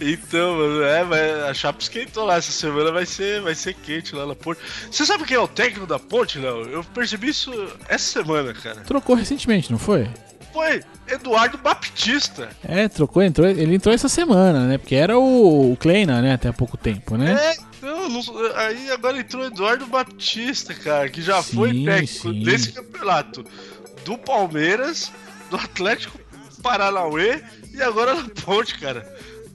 [0.00, 2.36] Então, mano, é, mas a Chape esquentou lá.
[2.36, 4.60] Essa semana vai ser, vai ser quente lá na ponte.
[4.90, 6.62] Você sabe quem é o técnico da ponte, Léo?
[6.68, 7.52] Eu percebi isso
[7.88, 8.80] essa semana, cara.
[8.80, 10.08] Trocou recentemente, não foi?
[10.52, 12.48] Foi Eduardo Baptista.
[12.66, 14.78] É, trocou, entrou, ele entrou essa semana, né?
[14.78, 16.32] Porque era o, o Kleina, né?
[16.32, 17.32] Até há pouco tempo, né?
[17.32, 18.22] É, não, não-
[18.56, 22.42] aí agora entrou Eduardo Baptista, cara, que já foi Sim, técnico sim.
[22.42, 23.44] desse campeonato
[24.04, 25.12] do Palmeiras,
[25.50, 26.18] do Atlético
[26.62, 29.06] Paranauê e agora na Ponte, cara.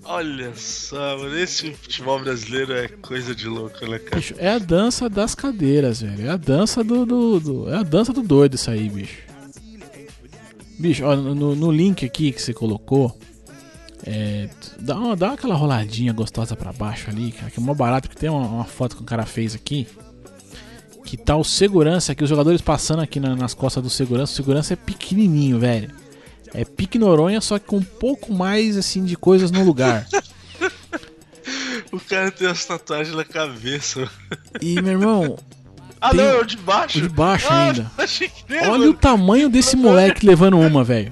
[0.04, 4.16] Olha só, mano, esse futebol brasileiro é coisa de louco, né, cara?
[4.16, 6.26] Bicho, é a dança das cadeiras, velho.
[6.28, 9.18] É a dança do, do, do- É a dança do doido isso aí, bicho.
[10.80, 13.16] Bicho, ó, no, no link aqui que você colocou,
[14.04, 14.50] é,
[14.80, 18.20] dá, uma, dá aquela roladinha gostosa pra baixo ali, cara, que é mó barato, porque
[18.20, 19.88] tem uma, uma foto que o cara fez aqui.
[21.12, 24.32] Que tá o segurança aqui, os jogadores passando aqui na- nas costas do segurança.
[24.32, 25.92] O segurança é pequenininho, velho.
[26.54, 30.08] É pique Noronha, só que com um pouco mais, assim, de coisas no lugar.
[31.92, 34.10] O cara tem as tatuagens na cabeça.
[34.62, 35.38] E, meu irmão,
[36.00, 36.98] Ah, Tem- não, é o de baixo.
[36.98, 37.92] o de baixo ah, ainda.
[38.70, 38.94] Olha o mano.
[38.94, 41.12] tamanho desse moleque levando uma, velho.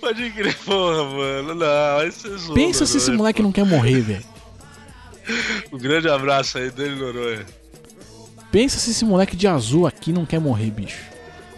[0.00, 1.54] Pode crer, porra, mano.
[1.56, 4.22] Não, aí você zoou, Pensa se esse Noronha, moleque não quer morrer, velho.
[4.22, 4.46] pô.
[5.76, 7.44] Um grande abraço aí dele, Noronha.
[8.56, 11.04] Pensa se esse moleque de azul aqui não quer morrer, bicho.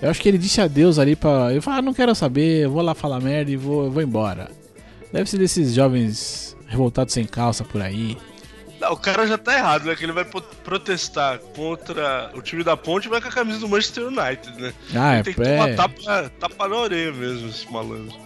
[0.02, 1.52] Eu acho que ele disse adeus ali pra.
[1.52, 4.50] Ele falou, ah, não quero saber, eu vou lá falar merda e vou, vou embora.
[5.12, 8.18] Deve ser desses jovens revoltados sem calça por aí.
[8.80, 9.94] Não, o cara já tá errado, né?
[9.94, 13.68] Que ele vai protestar contra o time da Ponte e vai com a camisa do
[13.68, 14.74] Manchester United, né?
[14.92, 15.74] Ah, Ele é, tem que tomar é.
[15.76, 18.18] tapa, tapa na orelha mesmo, esse malandro.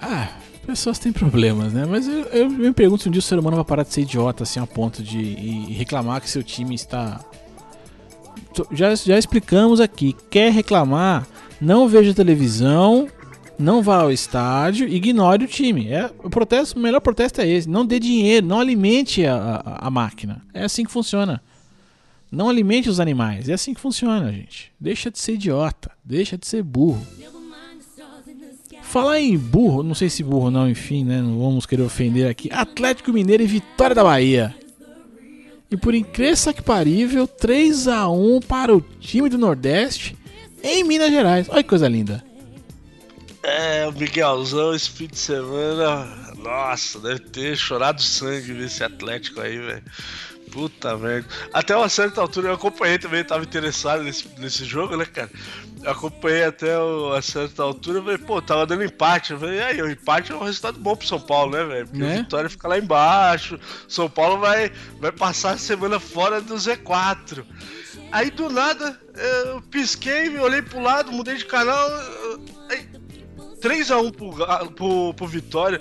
[0.00, 0.28] Ah,
[0.66, 1.84] pessoas têm problemas, né?
[1.88, 4.02] Mas eu, eu me pergunto se um dia o ser humano vai parar de ser
[4.02, 7.20] idiota assim a ponto de e- e reclamar que seu time está.
[8.72, 10.14] Já, já explicamos aqui.
[10.30, 11.26] Quer reclamar?
[11.60, 13.08] Não veja televisão,
[13.58, 15.88] não vá ao estádio, ignore o time.
[15.88, 17.68] É, o protesto, o melhor protesto é esse.
[17.68, 20.42] Não dê dinheiro, não alimente a, a, a máquina.
[20.54, 21.42] É assim que funciona.
[22.32, 23.48] Não alimente os animais.
[23.48, 24.72] É assim que funciona, gente.
[24.80, 25.90] Deixa de ser idiota.
[26.04, 27.04] Deixa de ser burro.
[28.90, 31.22] Falar em burro, não sei se burro não, enfim, né?
[31.22, 32.50] Não vamos querer ofender aqui.
[32.52, 34.52] Atlético Mineiro e Vitória da Bahia.
[35.70, 40.16] E por incrível que parível, 3 a 1 para o time do Nordeste
[40.60, 41.48] em Minas Gerais.
[41.48, 42.24] Olha que coisa linda.
[43.44, 46.32] É, o Miguelzão esse fim de semana.
[46.36, 49.84] Nossa, deve ter chorado sangue ver esse Atlético aí, velho.
[50.50, 51.28] Puta merda.
[51.52, 55.30] Até uma certa altura eu acompanhei também, tava interessado nesse, nesse jogo, né, cara?
[55.82, 59.32] Eu acompanhei até uma certa altura e falei, pô, tava dando empate.
[59.32, 61.86] Eu falei, e aí, o empate é um resultado bom pro São Paulo, né, velho?
[61.86, 62.14] Porque Né?
[62.18, 63.58] a vitória fica lá embaixo.
[63.88, 67.44] São Paulo vai, vai passar a semana fora do Z4.
[68.12, 69.00] Aí do nada,
[69.46, 71.88] eu pisquei, me olhei pro lado, mudei de canal.
[72.68, 72.88] Aí,
[73.60, 75.80] 3x1 pro, pro, pro Vitória.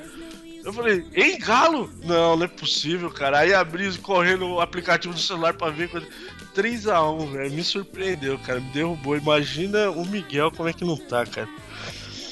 [0.69, 1.89] Eu falei, em Galo?
[2.03, 3.39] Não, não é possível, cara.
[3.39, 5.89] Aí abri correndo o aplicativo do celular pra ver.
[5.89, 6.05] quando-
[6.53, 7.51] 3x1, velho.
[7.51, 8.59] Me surpreendeu, cara.
[8.59, 9.17] Me derrubou.
[9.17, 11.49] Imagina o Miguel como é que não tá, cara.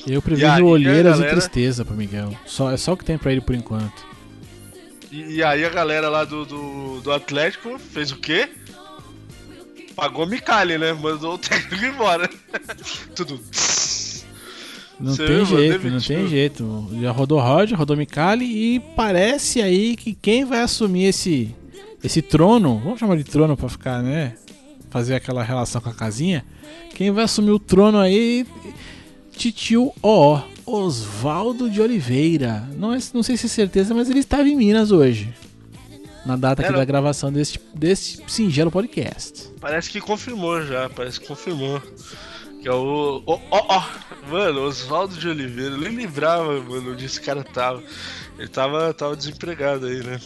[0.05, 1.31] Eu prevejo aí, olheiras galera?
[1.31, 2.31] e tristeza pro Miguel.
[2.45, 4.05] Só, é só o que tem pra ele por enquanto.
[5.11, 8.49] E, e aí a galera lá do, do, do Atlético fez o quê?
[9.95, 10.93] Pagou Micali, né?
[10.93, 12.29] Mandou o técnico embora.
[13.15, 13.39] Tudo.
[14.99, 16.15] Não Você tem jeito, não Demitiu.
[16.15, 16.87] tem jeito.
[16.99, 21.53] Já rodou Roger, rodou Micali e parece aí que quem vai assumir esse
[22.03, 24.33] esse trono, vamos chamar de trono pra ficar, né?
[24.89, 26.45] Fazer aquela relação com a casinha.
[26.95, 28.45] Quem vai assumir o trono aí?
[29.35, 32.67] Titio O, Oswaldo de Oliveira.
[32.77, 35.29] Não, é- não sei se é certeza, mas ele estava em Minas hoje.
[36.25, 39.49] Na data aqui Era- da gravação deste, deste singelo podcast.
[39.61, 41.81] Parece que confirmou já, parece que confirmou.
[42.67, 43.23] Que é o.
[43.25, 43.83] Ó, ó, ó.
[44.29, 47.81] Mano, Oswaldo de Oliveira, eu nem lembrava, mano, onde esse cara tava.
[48.37, 50.19] Ele tava, tava desempregado aí, né?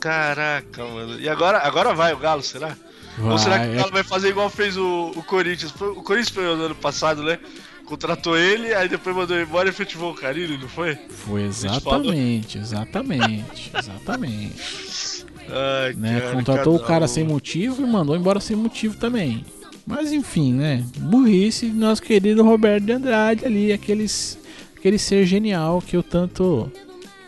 [0.00, 1.20] Caraca, mano.
[1.20, 2.76] E agora, agora vai o Galo, será?
[3.22, 5.72] Ou será que Vai, o Galo vai fazer igual fez o, o Corinthians?
[5.80, 7.38] O Corinthians foi no ano passado, né?
[7.84, 10.96] Contratou ele, aí depois mandou embora e efetivou o Carilli, não foi?
[10.96, 15.24] Foi exatamente, exatamente, exatamente.
[15.48, 16.20] Ai, né?
[16.20, 17.08] cara, Contratou o cara um.
[17.08, 19.44] sem motivo e mandou embora sem motivo também.
[19.90, 20.84] Mas enfim, né?
[20.98, 24.38] Burrice do nosso querido Roberto de Andrade ali, aqueles,
[24.76, 26.70] aquele ser genial que eu tanto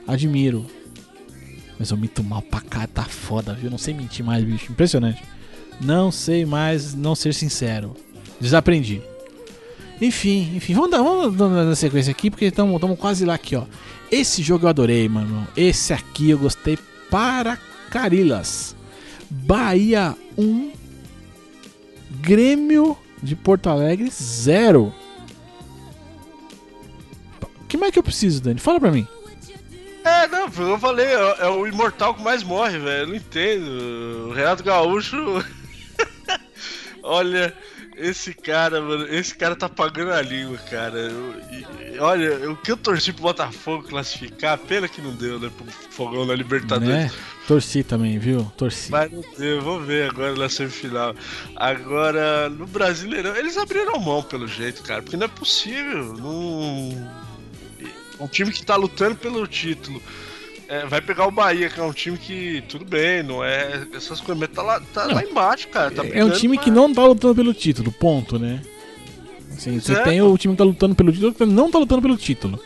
[0.06, 0.64] admiro.
[1.76, 3.68] Mas eu minto mal pra cá, tá foda, viu?
[3.68, 4.70] Não sei mentir mais, bicho.
[4.70, 5.20] Impressionante.
[5.80, 7.96] Não sei mais não ser sincero.
[8.40, 9.02] Desaprendi.
[10.00, 13.64] Enfim, enfim, vamos dar, vamos dar na sequência aqui, porque estamos quase lá aqui, ó.
[14.10, 15.48] Esse jogo eu adorei, mano.
[15.56, 16.78] Esse aqui eu gostei
[17.10, 17.58] para
[17.90, 18.76] carilas.
[19.28, 20.70] Bahia 1,
[22.22, 24.94] Grêmio de Porto Alegre 0.
[27.42, 28.60] O que mais que eu preciso, Dani?
[28.60, 29.06] Fala pra mim.
[30.04, 33.08] É, não, eu falei, é, é o imortal que mais morre, velho.
[33.08, 34.28] Não entendo.
[34.28, 35.44] O Renato Gaúcho.
[37.02, 37.52] Olha,
[38.06, 40.98] esse cara, mano, esse cara tá pagando a língua, cara.
[40.98, 45.50] Eu- e- olha, o que eu torci pro Botafogo classificar, pena que não deu, né?
[45.56, 46.88] Pro fogão na Libertadores.
[46.88, 47.10] Né?
[47.46, 48.44] Torci também, viu?
[48.56, 48.90] Torci.
[48.90, 51.14] Mas não deu, vamos ver agora na semifinal.
[51.56, 56.14] Agora, no Brasileirão, eles abriram mão pelo jeito, cara, porque não é possível.
[56.14, 57.22] Não...
[58.20, 60.00] Um time que tá lutando pelo título.
[60.74, 64.20] É, vai pegar o Bahia, que é um time que, tudo bem, não é essas
[64.20, 65.14] coisas, mas tá lá, tá Não.
[65.14, 65.90] lá embaixo, cara.
[65.90, 68.60] Tá é um time pra- que não tá lutando pelo título, ponto, né?
[69.56, 70.02] Assim, você É.
[70.02, 72.58] tem o time que tá lutando pelo título que não tá lutando pelo título.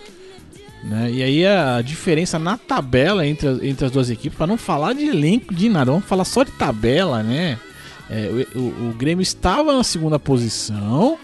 [0.84, 1.10] Né?
[1.10, 4.92] E aí a diferença na tabela entre, as- entre as duas equipes, pra não falar
[4.92, 7.58] de elenco, de nada, vamos falar só de tabela, né?
[8.08, 11.18] É, o, o- o Grêmio estava na segunda posição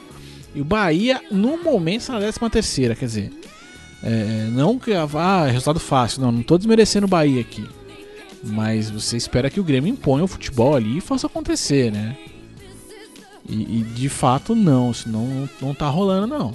[0.52, 2.96] e o Bahia, no momento, está na décima terceira.
[2.96, 3.32] Quer dizer,
[4.02, 7.64] é, não que ah, é resultado fácil, não, não tô desmerecendo o Bahia aqui.
[8.42, 12.16] Mas você espera que o Grêmio imponha o futebol ali e faça acontecer, né?
[13.48, 16.52] E, e de fato não, senão não, não tá rolando não.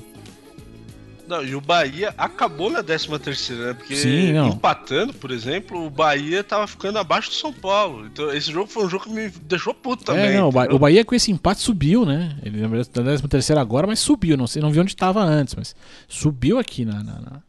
[1.27, 3.73] Não, e o Bahia acabou na 13 terceira, né?
[3.73, 8.05] Porque Sim, empatando, por exemplo, o Bahia tava ficando abaixo do São Paulo.
[8.05, 10.27] Então esse jogo foi um jogo que me deixou puto também.
[10.27, 10.75] é, não, o, Ba- entendeu?
[10.77, 12.37] o Bahia com esse empate subiu, né?
[12.41, 14.37] Ele na verdade tá na 13 terceira agora, mas subiu.
[14.37, 15.75] Não sei, não vi onde estava antes, mas
[16.07, 17.41] subiu aqui na, na, na-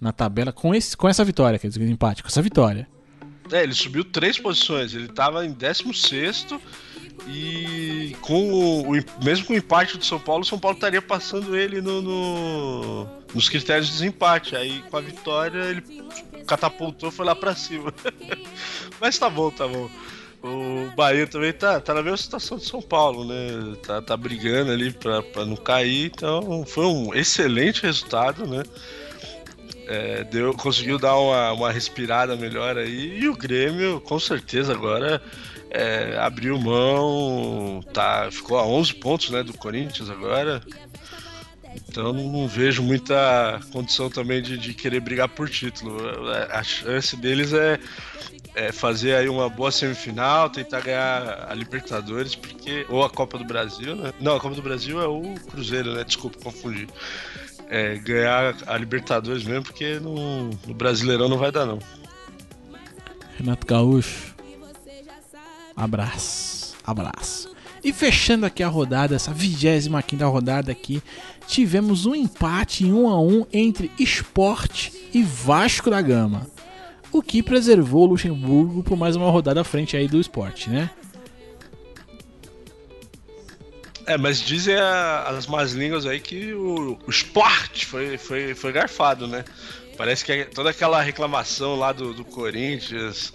[0.00, 2.88] na tabela com, esse, com essa vitória, quer dizer, empate, com essa vitória.
[3.52, 4.94] É, ele subiu três posições.
[4.94, 6.46] Ele tava em 16
[7.26, 11.02] e com o, o- mesmo com o empate do São Paulo, o São Paulo estaria
[11.02, 14.56] passando ele no, no- nos critérios de desempate.
[14.56, 15.82] Aí com a vitória ele
[16.46, 17.92] catapultou, foi lá pra cima.
[19.00, 19.88] Mas tá bom, tá bom.
[20.42, 23.76] O Bahia também tá, tá na mesma situação de São Paulo, né?
[23.86, 26.06] Tá, tá brigando ali pra, pra não cair.
[26.06, 28.62] Então foi um excelente resultado, né?
[29.86, 33.18] É, deu, conseguiu dar uma, uma respirada melhor aí.
[33.20, 35.20] E o Grêmio, com certeza, agora
[35.70, 37.82] é, abriu mão.
[37.92, 40.60] Tá, ficou a 11 pontos né, do Corinthians agora.
[41.88, 45.98] Então não vejo muita condição também de, de querer brigar por título.
[46.28, 47.78] A, a chance deles é,
[48.54, 53.44] é fazer aí uma boa semifinal, tentar ganhar a Libertadores, porque ou a Copa do
[53.44, 54.12] Brasil, né?
[54.20, 56.04] Não, a Copa do Brasil é o Cruzeiro, né?
[56.04, 56.88] Desculpa, confundi.
[57.68, 61.78] É, ganhar a Libertadores mesmo, porque no, no Brasileirão não vai dar, não.
[63.38, 64.29] Renato Gaúcho.
[65.80, 66.74] Abraço.
[66.84, 67.50] Abraço.
[67.82, 71.02] E fechando aqui a rodada, essa 25 rodada aqui,
[71.46, 76.46] tivemos um empate em 1 a 1 entre Sport e Vasco da Gama.
[77.10, 80.90] O que preservou o Luxemburgo por mais uma rodada à frente aí do Sport, né?
[84.06, 88.72] É, mas dizem a- as más línguas aí que o, o esporte foi, foi, foi
[88.72, 89.44] garfado, né?
[89.96, 93.32] Parece que toda aquela reclamação lá do, do Corinthians,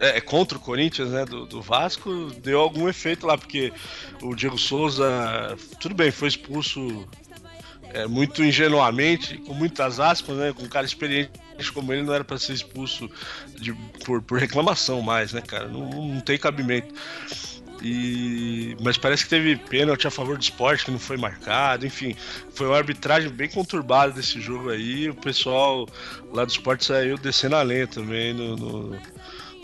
[0.00, 3.72] é, contra o Corinthians, né, do, do Vasco, deu algum efeito lá, porque
[4.22, 5.06] o Diego Souza,
[5.80, 7.06] tudo bem, foi expulso
[7.92, 11.30] é, muito ingenuamente, com muitas aspas, né, com um cara experiente
[11.74, 13.10] como ele não era para ser expulso
[13.56, 13.72] de,
[14.04, 15.66] por, por reclamação mais, né, cara?
[15.66, 16.94] Não, não tem cabimento.
[17.82, 18.76] E...
[18.80, 22.14] Mas parece que teve pênalti a favor do esporte que não foi marcado, enfim,
[22.54, 25.10] foi uma arbitragem bem conturbada desse jogo aí.
[25.10, 25.86] O pessoal
[26.32, 29.00] lá do esporte saiu descendo a lenha também no, no,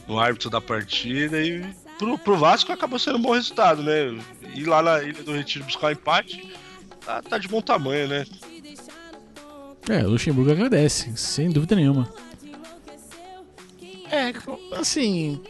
[0.07, 1.65] no árbitro da partida e
[1.99, 4.19] pro, pro Vasco acabou sendo um bom resultado, né?
[4.55, 6.53] Ir lá na Ilha do Retiro buscar um empate
[7.05, 8.25] tá, tá de bom tamanho, né?
[9.89, 12.09] É, Luxemburgo agradece, sem dúvida nenhuma.
[14.11, 14.33] É,
[14.79, 15.41] assim,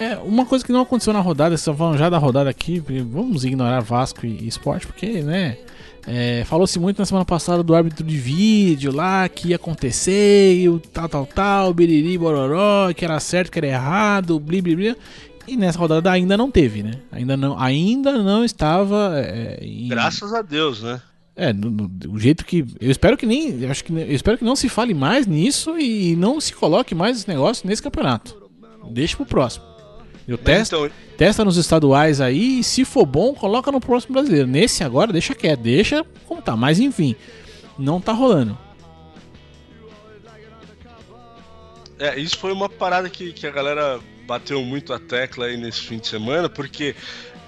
[0.00, 3.44] é, uma coisa que não aconteceu na rodada, estão falando já da rodada aqui, vamos
[3.44, 5.58] ignorar Vasco e, e Esporte, porque, né?
[6.06, 10.68] É, Falou-se muito na semana passada do árbitro de vídeo lá, que ia acontecer, e
[10.68, 14.96] o tal, tal, tal, biriri, bororó, que era certo, que era errado, bli, bli, bli.
[15.46, 16.92] E nessa rodada ainda não teve, né?
[17.10, 19.12] Ainda não, ainda não estava.
[19.16, 19.88] É, em...
[19.88, 21.00] Graças a Deus, né?
[21.34, 22.64] É, do, jeito que.
[22.80, 23.64] Eu espero que nem.
[23.66, 27.18] Acho que, eu espero que não se fale mais nisso e não se coloque mais
[27.18, 28.40] esse negócio nesse campeonato.
[28.90, 29.71] Deixa pro próximo.
[30.26, 30.90] Eu testa, então...
[31.16, 34.46] testa nos estaduais aí e se for bom, coloca no próximo brasileiro.
[34.46, 36.56] Nesse agora, deixa quieto, deixa como tá.
[36.56, 37.16] Mas enfim,
[37.78, 38.56] não tá rolando.
[41.98, 45.80] É, isso foi uma parada que, que a galera bateu muito a tecla aí nesse
[45.80, 46.96] fim de semana, porque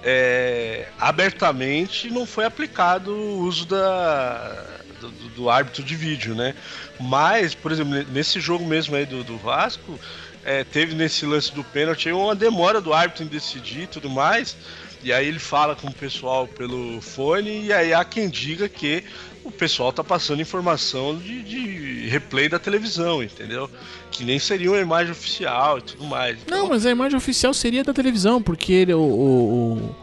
[0.03, 4.65] é, abertamente não foi aplicado o uso da,
[5.01, 6.53] do, do, árbitro de vídeo, né?
[6.99, 9.99] Mas, por exemplo, nesse jogo mesmo aí do, do Vasco,
[10.45, 14.55] é, teve nesse lance do pênalti uma demora do árbitro em decidir e tudo mais.
[15.03, 19.03] E aí ele fala com o pessoal pelo fone, e aí há quem diga que
[19.43, 23.69] o pessoal tá passando informação de, de replay da televisão, entendeu?
[24.09, 26.39] Que nem seria uma imagem oficial e tudo mais.
[26.43, 26.57] Então...
[26.57, 29.95] Não, mas a imagem oficial seria da televisão, porque ele, o, o,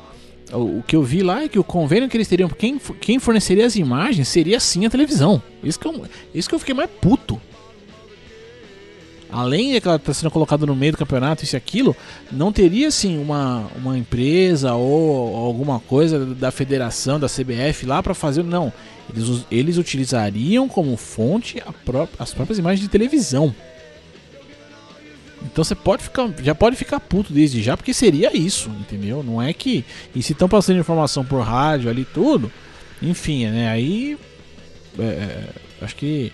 [0.53, 3.19] o, o, que eu vi lá é que o convênio que eles teriam, quem, quem
[3.19, 5.43] forneceria as imagens seria sim a televisão.
[5.65, 7.42] Isso que eu, isso que eu fiquei mais puto
[9.33, 11.97] além de ela está sendo colocada no meio do campeonato, isso e aquilo,
[12.31, 18.14] não teria assim uma, uma empresa ou alguma coisa da federação, da CBF lá para
[18.14, 18.45] fazer.
[18.45, 18.73] Não.
[19.12, 23.55] Eles, eles utilizariam como fonte pró as próprias imagens de televisão.
[25.45, 29.23] Então você pode ficar, já pode ficar puto desde já, porque seria isso, entendeu?
[29.23, 29.85] Não é que.
[30.14, 32.53] E se estão passando informação por rádio ali tudo,
[33.01, 33.68] enfim, né?
[33.68, 34.16] Aí.
[34.99, 35.49] É, é
[35.81, 36.33] acho que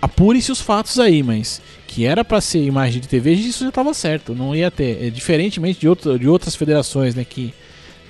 [0.00, 3.92] apure-se os fatos aí, mas que era para ser imagem de TV, isso já estava
[3.94, 5.04] certo, não ia ter.
[5.04, 7.54] É, diferentemente de, outro, de outras federações, né, que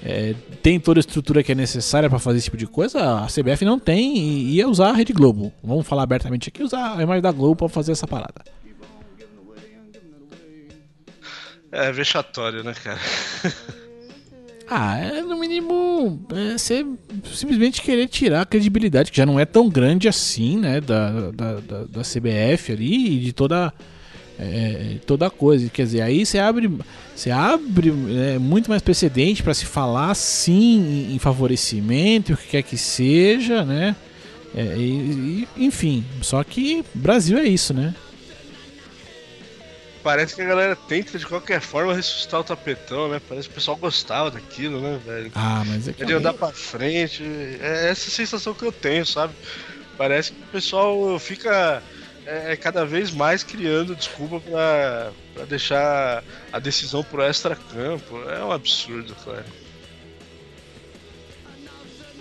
[0.02, 3.26] é, tem toda a estrutura que é necessária para fazer esse tipo de coisa, a
[3.26, 5.52] CBF não tem e ia usar a Rede Globo.
[5.62, 8.44] Vamos falar abertamente aqui, usar a imagem da Globo para fazer essa parada.
[11.72, 13.00] É vexatório, né, cara?
[14.68, 16.84] Ah, é no mínimo é você
[17.32, 20.80] simplesmente querer tirar a credibilidade, que já não é tão grande assim, né?
[20.80, 23.72] Da, da, da, da CBF ali e de toda,
[24.38, 25.68] é, toda coisa.
[25.70, 26.70] Quer dizer, aí você abre,
[27.14, 32.62] você abre é, muito mais precedente para se falar sim em, favorecimento, o que quer
[32.62, 33.94] que seja, né?
[34.52, 37.94] É, e, e, enfim, só que Brasil é isso, né?
[40.06, 43.20] Parece que a galera tenta de qualquer forma ressuscitar o tapetão, né?
[43.28, 45.32] Parece que o pessoal gostava daquilo, né, velho?
[45.34, 46.00] Ah, mas é que.
[46.00, 47.24] Ele andar pra frente.
[47.60, 49.34] É essa sensação que eu tenho, sabe?
[49.98, 51.82] Parece que o pessoal fica
[52.24, 58.22] é, é cada vez mais criando desculpa pra, pra deixar a decisão pro extra-campo.
[58.30, 59.44] É um absurdo, cara.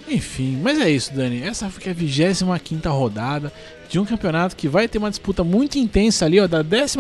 [0.07, 1.43] Enfim, mas é isso, Dani.
[1.43, 3.53] Essa foi a 25 rodada
[3.95, 6.97] de um campeonato que vai ter uma disputa muito intensa ali, ó, da 12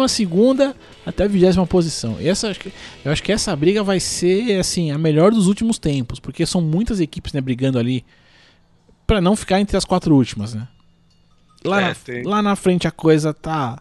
[1.05, 2.15] até a 20 posição.
[2.21, 2.55] E essa,
[3.03, 6.61] eu acho que essa briga vai ser assim a melhor dos últimos tempos, porque são
[6.61, 8.05] muitas equipes né, brigando ali
[9.05, 10.69] para não ficar entre as quatro últimas, né?
[11.65, 13.77] Lá, é, na, lá na frente a coisa tá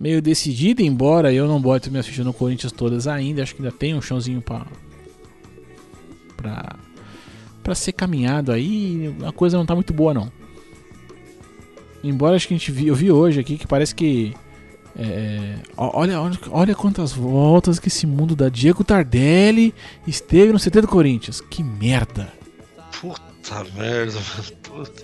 [0.00, 3.70] meio decidida, embora eu não bote minhas fichas no Corinthians todas ainda, acho que ainda
[3.74, 4.66] tem um chãozinho para
[6.36, 6.76] para
[7.62, 10.41] para ser caminhado aí, a coisa não tá muito boa não.
[12.02, 14.34] Embora acho que a gente vi, eu vi hoje aqui que parece que
[14.98, 19.74] é, olha, olha, olha quantas voltas que esse mundo da Diego Tardelli
[20.06, 21.40] esteve no CT do Corinthians.
[21.40, 22.32] Que merda.
[23.00, 24.18] Puta merda,
[24.62, 25.02] Puta.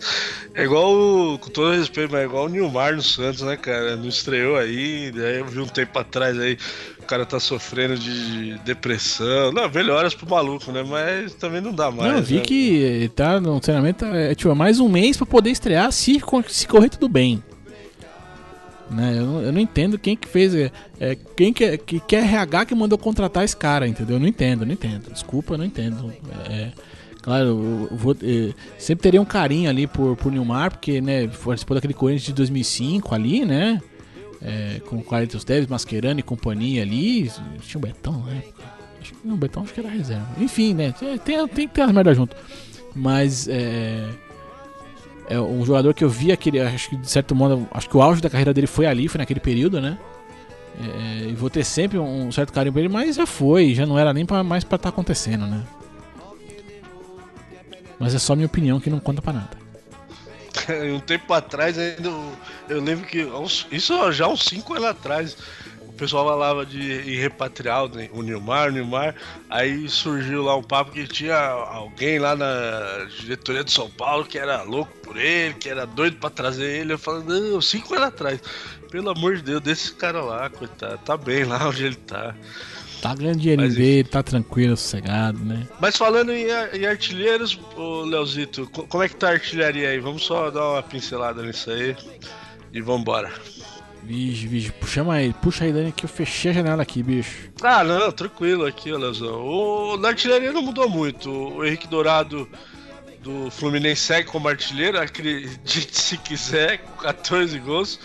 [0.55, 3.97] É igual, com todo respeito, mas é igual o Nilmar no Santos, né, cara?
[3.97, 6.59] Não estreou aí, daí eu vi um tempo atrás aí
[7.09, 9.51] cara tá sofrendo de depressão.
[9.51, 10.85] Não, melhoras pro maluco, né?
[10.87, 12.11] Mas também não dá mais.
[12.11, 12.41] Não, eu vi né?
[12.43, 16.69] que tá no treinamento é, tipo, é mais um mês para poder estrear se, se
[16.69, 17.43] correr tudo bem.
[18.91, 19.17] Né?
[19.19, 20.55] Eu, não, eu não entendo quem que fez.
[20.55, 24.17] É, é quem que, que quer RH que mandou contratar esse cara, entendeu?
[24.17, 25.11] Eu não entendo, não entendo.
[25.11, 26.13] Desculpa, eu não entendo.
[26.49, 26.71] É,
[27.23, 31.75] claro, eu vou, é, sempre teria um carinho ali por, por Nilmar, porque né, participou
[31.75, 33.81] daquele Corinthians de 2005 ali, né?
[34.43, 37.31] É, com Carlitos Teves, Mascherano e companhia ali.
[37.61, 38.63] Tinha o Betão na época.
[39.01, 40.29] Acho que, não, o Betão acho que era reserva.
[40.39, 40.95] Enfim, né?
[41.25, 42.37] Tem, tem que ter as merdas junto.
[42.95, 44.09] Mas é.
[45.31, 46.59] É um jogador que eu vi aquele.
[46.61, 47.69] Acho que de certo modo.
[47.71, 49.99] Acho que o auge da carreira dele foi ali, foi naquele período, né?
[50.81, 53.99] É, e vou ter sempre um certo carinho por ele, mas já foi, já não
[53.99, 55.65] era nem pra, mais pra estar tá acontecendo, né?
[57.99, 59.68] Mas é só minha opinião que não conta pra nada.
[60.95, 62.11] um tempo atrás ainda
[62.69, 63.27] eu lembro que
[63.71, 65.37] isso já uns 5 anos atrás
[65.89, 69.17] o pessoal falava de ir repatriar o Nilmar, o Nilmar,
[69.51, 74.39] aí surgiu lá um papo que tinha alguém lá na diretoria de São Paulo que
[74.39, 76.93] era louco por ele, que era doido para trazer ele.
[76.93, 78.41] Eu falei, não, cinco anos atrás,
[78.91, 82.33] pelo amor de Deus, desse cara lá, coitado, tá bem lá onde ele tá.
[83.01, 85.67] Tá ganhando dinheiro dele, tá tranquilo, sossegado, né?
[85.81, 90.01] Mas falando em, em artilheiros, ô Leozito, como é que tá a artilharia aí?
[90.01, 91.97] Vamos só dar uma pincelada nisso aí
[92.73, 93.33] e vambora.
[94.03, 97.51] Vixe, vixe, puxa aí, puxa aí, Dani, que eu fechei a janela aqui, bicho.
[97.63, 99.47] Ah, não, tranquilo aqui, Leozão.
[99.47, 101.31] O, na artilharia não mudou muito.
[101.31, 102.49] O Henrique Dourado
[103.23, 108.01] do Fluminense segue como artilheiro, acredite se quiser, com 14 gols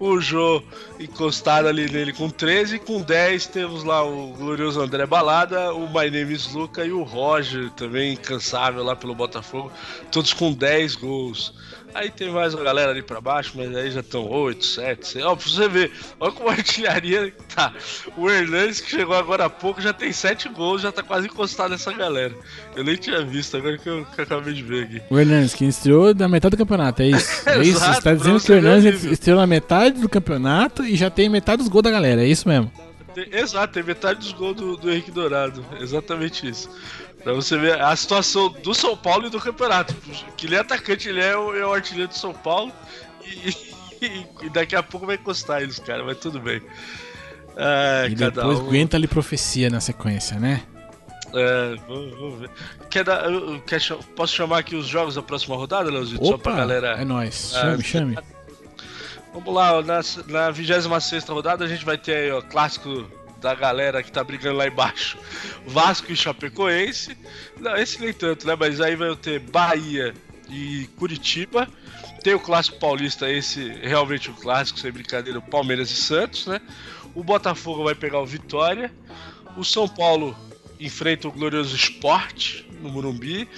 [0.00, 0.62] o Jô
[0.98, 6.10] encostado ali nele com 13, com 10 temos lá o glorioso André Balada, o My
[6.10, 9.72] Name is Luca e o Roger, também incansável lá pelo Botafogo,
[10.10, 11.54] todos com 10 gols.
[11.98, 15.24] Aí tem mais uma galera ali pra baixo, mas aí já estão 8, 7, 6.
[15.24, 15.90] Ó, pra você ver,
[16.20, 17.74] olha como a artilharia tá.
[18.16, 21.70] O Hernandes, que chegou agora há pouco, já tem 7 gols, já tá quase encostado
[21.70, 22.32] nessa galera.
[22.76, 25.02] Eu nem tinha visto, agora que eu, que eu acabei de ver aqui.
[25.10, 27.28] O Hernandes, que estreou na metade do campeonato, é isso?
[27.50, 27.80] É isso?
[27.80, 31.62] Você tá dizendo que o Hernandes estreou na metade do campeonato e já tem metade
[31.62, 32.70] dos gols da galera, é isso mesmo?
[33.32, 35.64] exato, tem metade dos gols do, do Henrique Dourado.
[35.80, 36.70] Exatamente isso.
[37.22, 39.94] Pra você ver a situação do São Paulo e do campeonato.
[40.36, 42.72] Que ele é atacante, ele é o, é o artilheiro do São Paulo.
[43.24, 43.48] E,
[44.00, 46.62] e, e, daqui a pouco vai encostar eles, cara, mas tudo bem.
[48.08, 48.66] e depois um...
[48.66, 50.62] aguenta ali profecia na sequência, né?
[51.34, 52.50] É, vamos, vamos ver.
[52.88, 53.22] Quer dar,
[53.66, 53.80] quer,
[54.16, 56.24] posso chamar aqui os jogos da próxima rodada, Leozito?
[56.24, 56.96] Só pra galera.
[57.00, 57.52] É nóis.
[57.52, 58.18] Chame, ah, chame.
[59.34, 63.06] Vamos lá, na, na 26 rodada a gente vai ter aí, ó, clássico
[63.40, 65.18] da galera que tá brigando lá embaixo.
[65.66, 67.16] Vasco e Chapecoense.
[67.60, 68.56] Não, esse nem tanto, né?
[68.58, 70.14] Mas aí vai ter Bahia
[70.48, 71.68] e Curitiba.
[72.22, 76.60] Tem o clássico paulista, esse realmente o clássico, sem brincadeira, o Palmeiras e Santos, né?
[77.14, 78.92] O Botafogo vai pegar o Vitória.
[79.56, 80.36] O São Paulo
[80.80, 83.48] enfrenta o glorioso Sport no Morumbi.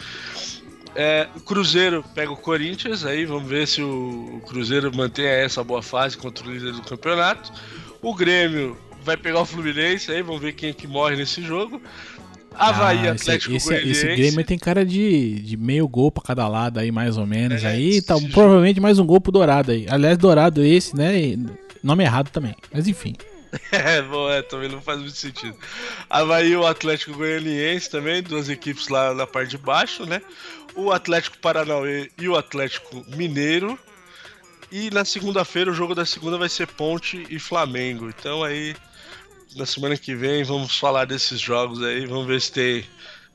[0.95, 5.83] É, o Cruzeiro pega o Corinthians, aí vamos ver se o, Cruzeiro mantém essa boa
[5.83, 7.53] fase contra o líder do campeonato.
[8.03, 11.80] O Grêmio vai pegar o Fluminense, aí vamos ver quem é que morre nesse jogo.
[12.55, 16.48] Havaí, ah, Atlético esse, esse, esse Grêmio tem cara de, de meio gol pra cada
[16.48, 17.62] lado aí, mais ou menos.
[17.64, 19.86] É, aí tá provavelmente mais um gol pro Dourado aí.
[19.88, 21.36] Aliás, Dourado esse, né?
[21.82, 22.55] Nome errado também.
[22.72, 23.14] Mas enfim.
[23.72, 25.57] É, bom, é, também não faz muito sentido.
[26.09, 30.22] Havaí o Atlético Goianiense também, duas equipes lá na parte de baixo, né?
[30.76, 33.76] O Atlético Paranauê e o Atlético Mineiro.
[34.70, 38.09] E na segunda-feira, o jogo da segunda vai ser Ponte e Flamengo.
[38.09, 38.76] Então aí
[39.57, 42.84] na semana que vem vamos falar desses jogos aí, vamos ver se tem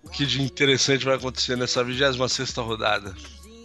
[0.03, 3.13] o que de interessante vai acontecer nessa 26 rodada.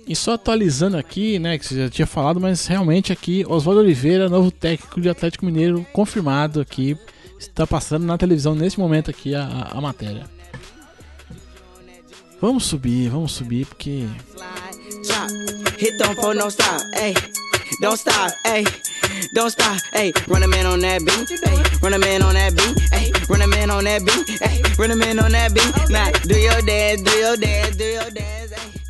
[0.06, 4.28] E só atualizando aqui, né, que você já tinha falado, mas realmente aqui, Oswaldo Oliveira,
[4.28, 6.96] novo técnico de Atlético Mineiro, confirmado aqui,
[7.38, 10.24] está passando na televisão nesse momento aqui a, a matéria.
[12.40, 14.06] Vamos subir, vamos subir, porque.
[15.78, 17.14] Hit Don't stop, hey.
[17.82, 18.64] Don't stop, hey.
[20.28, 21.62] Run a man on that beat, hey.
[21.82, 23.12] Run a man on that beat, hey.
[23.28, 24.62] Run a man on that beat, hey.
[24.78, 25.90] Run a man on that beat.
[25.90, 28.80] Now, do your dance, do your dance, do your dance, hey.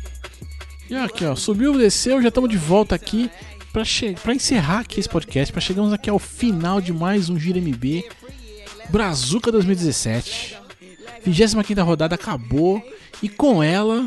[0.89, 3.31] E aqui, ó, subiu, desceu, já estamos de volta aqui
[3.71, 8.03] para encerrar aqui esse podcast, para chegarmos aqui ao final de mais um Gira MB
[8.89, 10.57] Brazuca 2017.
[11.23, 12.83] 25 rodada acabou
[13.23, 14.05] e com ela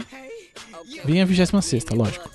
[1.04, 2.28] vem a 26, lógico.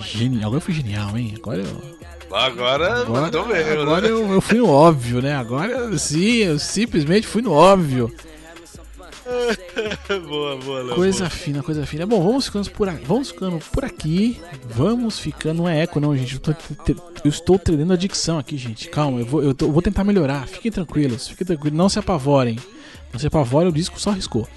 [0.00, 0.44] Genial.
[0.44, 1.34] Agora eu fui genial, hein?
[1.36, 1.93] Agora eu.
[2.34, 4.12] Agora, agora, mesmo, agora né?
[4.12, 5.36] eu, eu fui no óbvio, né?
[5.36, 8.12] Agora sim, eu simplesmente fui no óbvio.
[10.28, 11.30] boa, boa, Léo, Coisa boa.
[11.30, 12.04] fina, coisa fina.
[12.04, 13.04] Bom, vamos ficando por aqui.
[13.06, 14.40] Vamos ficando por aqui.
[14.68, 15.58] Vamos ficando.
[15.62, 16.34] Não é eco, não, gente.
[16.34, 16.52] Eu, tô,
[17.24, 18.88] eu estou treinando a dicção aqui, gente.
[18.88, 20.46] Calma, eu vou, eu, tô, eu vou tentar melhorar.
[20.48, 21.78] Fiquem tranquilos, fiquem tranquilos.
[21.78, 22.58] Não se apavorem.
[23.12, 24.48] Não se apavorem, o disco só riscou.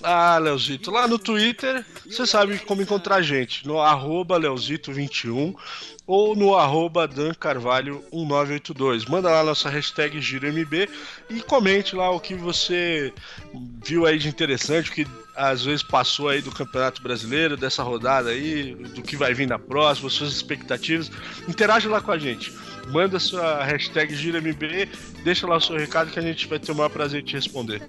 [0.03, 5.55] Ah, Leozito, lá no Twitter, você sabe como encontrar a gente, no arroba Leozito21
[6.05, 9.05] ou no arroba Dan Carvalho 1982.
[9.05, 10.89] Manda lá nossa hashtag GiroMB
[11.29, 13.13] e comente lá o que você
[13.83, 18.29] viu aí de interessante, o que às vezes passou aí do Campeonato Brasileiro, dessa rodada
[18.29, 21.11] aí, do que vai vir na próxima, suas expectativas.
[21.47, 22.53] Interage lá com a gente.
[22.91, 24.87] Manda sua hashtag GiroMB,
[25.23, 27.35] deixa lá o seu recado que a gente vai ter o maior prazer de te
[27.35, 27.81] responder.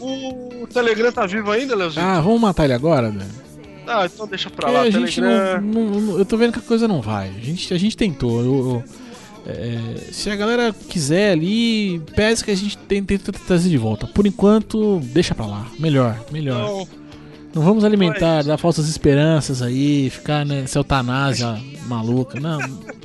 [0.00, 2.00] O Telegram tá vivo ainda, Leozito?
[2.00, 3.30] Ah, vamos matar ele agora, velho?
[3.86, 4.80] Ah, então deixa pra lá.
[4.82, 5.60] a gente Telegram.
[5.60, 7.28] não- não- Eu tô vendo que a coisa não vai.
[7.28, 8.40] A gente, a gente tentou.
[8.40, 8.84] eu- eu-
[9.46, 14.06] é, se a galera quiser ali, peça que a gente tente trazer de volta.
[14.06, 15.66] Por enquanto, deixa pra lá.
[15.78, 16.62] Melhor, melhor.
[16.62, 16.88] Então,
[17.54, 22.38] Não vamos alimentar, Mas- dar falsas esperanças aí, ficar nessa eutanásia maluca.
[22.38, 22.60] Não,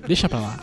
[0.07, 0.59] deixa pra lá.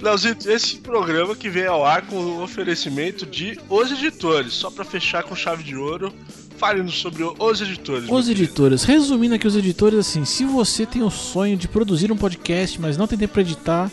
[0.00, 4.52] Leozito, esse programa que vem ao ar com o oferecimento de Os Editores.
[4.52, 6.12] Só pra fechar com chave de ouro,
[6.56, 8.08] fale-nos sobre Os Editores.
[8.10, 12.16] Os editores, resumindo aqui os editores, assim, se você tem o sonho de produzir um
[12.16, 13.92] podcast, mas não tem tempo pra editar,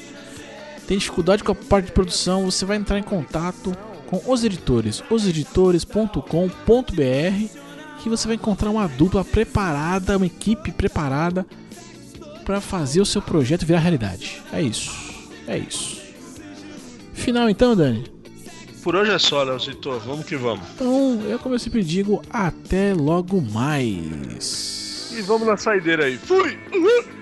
[0.90, 3.78] tem dificuldade com a parte de produção, você vai entrar em contato
[4.08, 11.46] com os editores, oseditores.com.br, que você vai encontrar uma dupla preparada, uma equipe preparada
[12.44, 14.42] para fazer o seu projeto virar realidade.
[14.52, 14.92] É isso.
[15.46, 16.02] É isso.
[17.14, 18.06] Final então, Dani.
[18.82, 19.92] Por hoje é só, Leozito.
[20.00, 20.68] Vamos que vamos.
[20.74, 25.14] Então, eu como eu sempre digo, até logo mais.
[25.16, 26.18] E vamos na saideira aí.
[26.18, 26.58] Fui!
[26.74, 27.19] Uhul!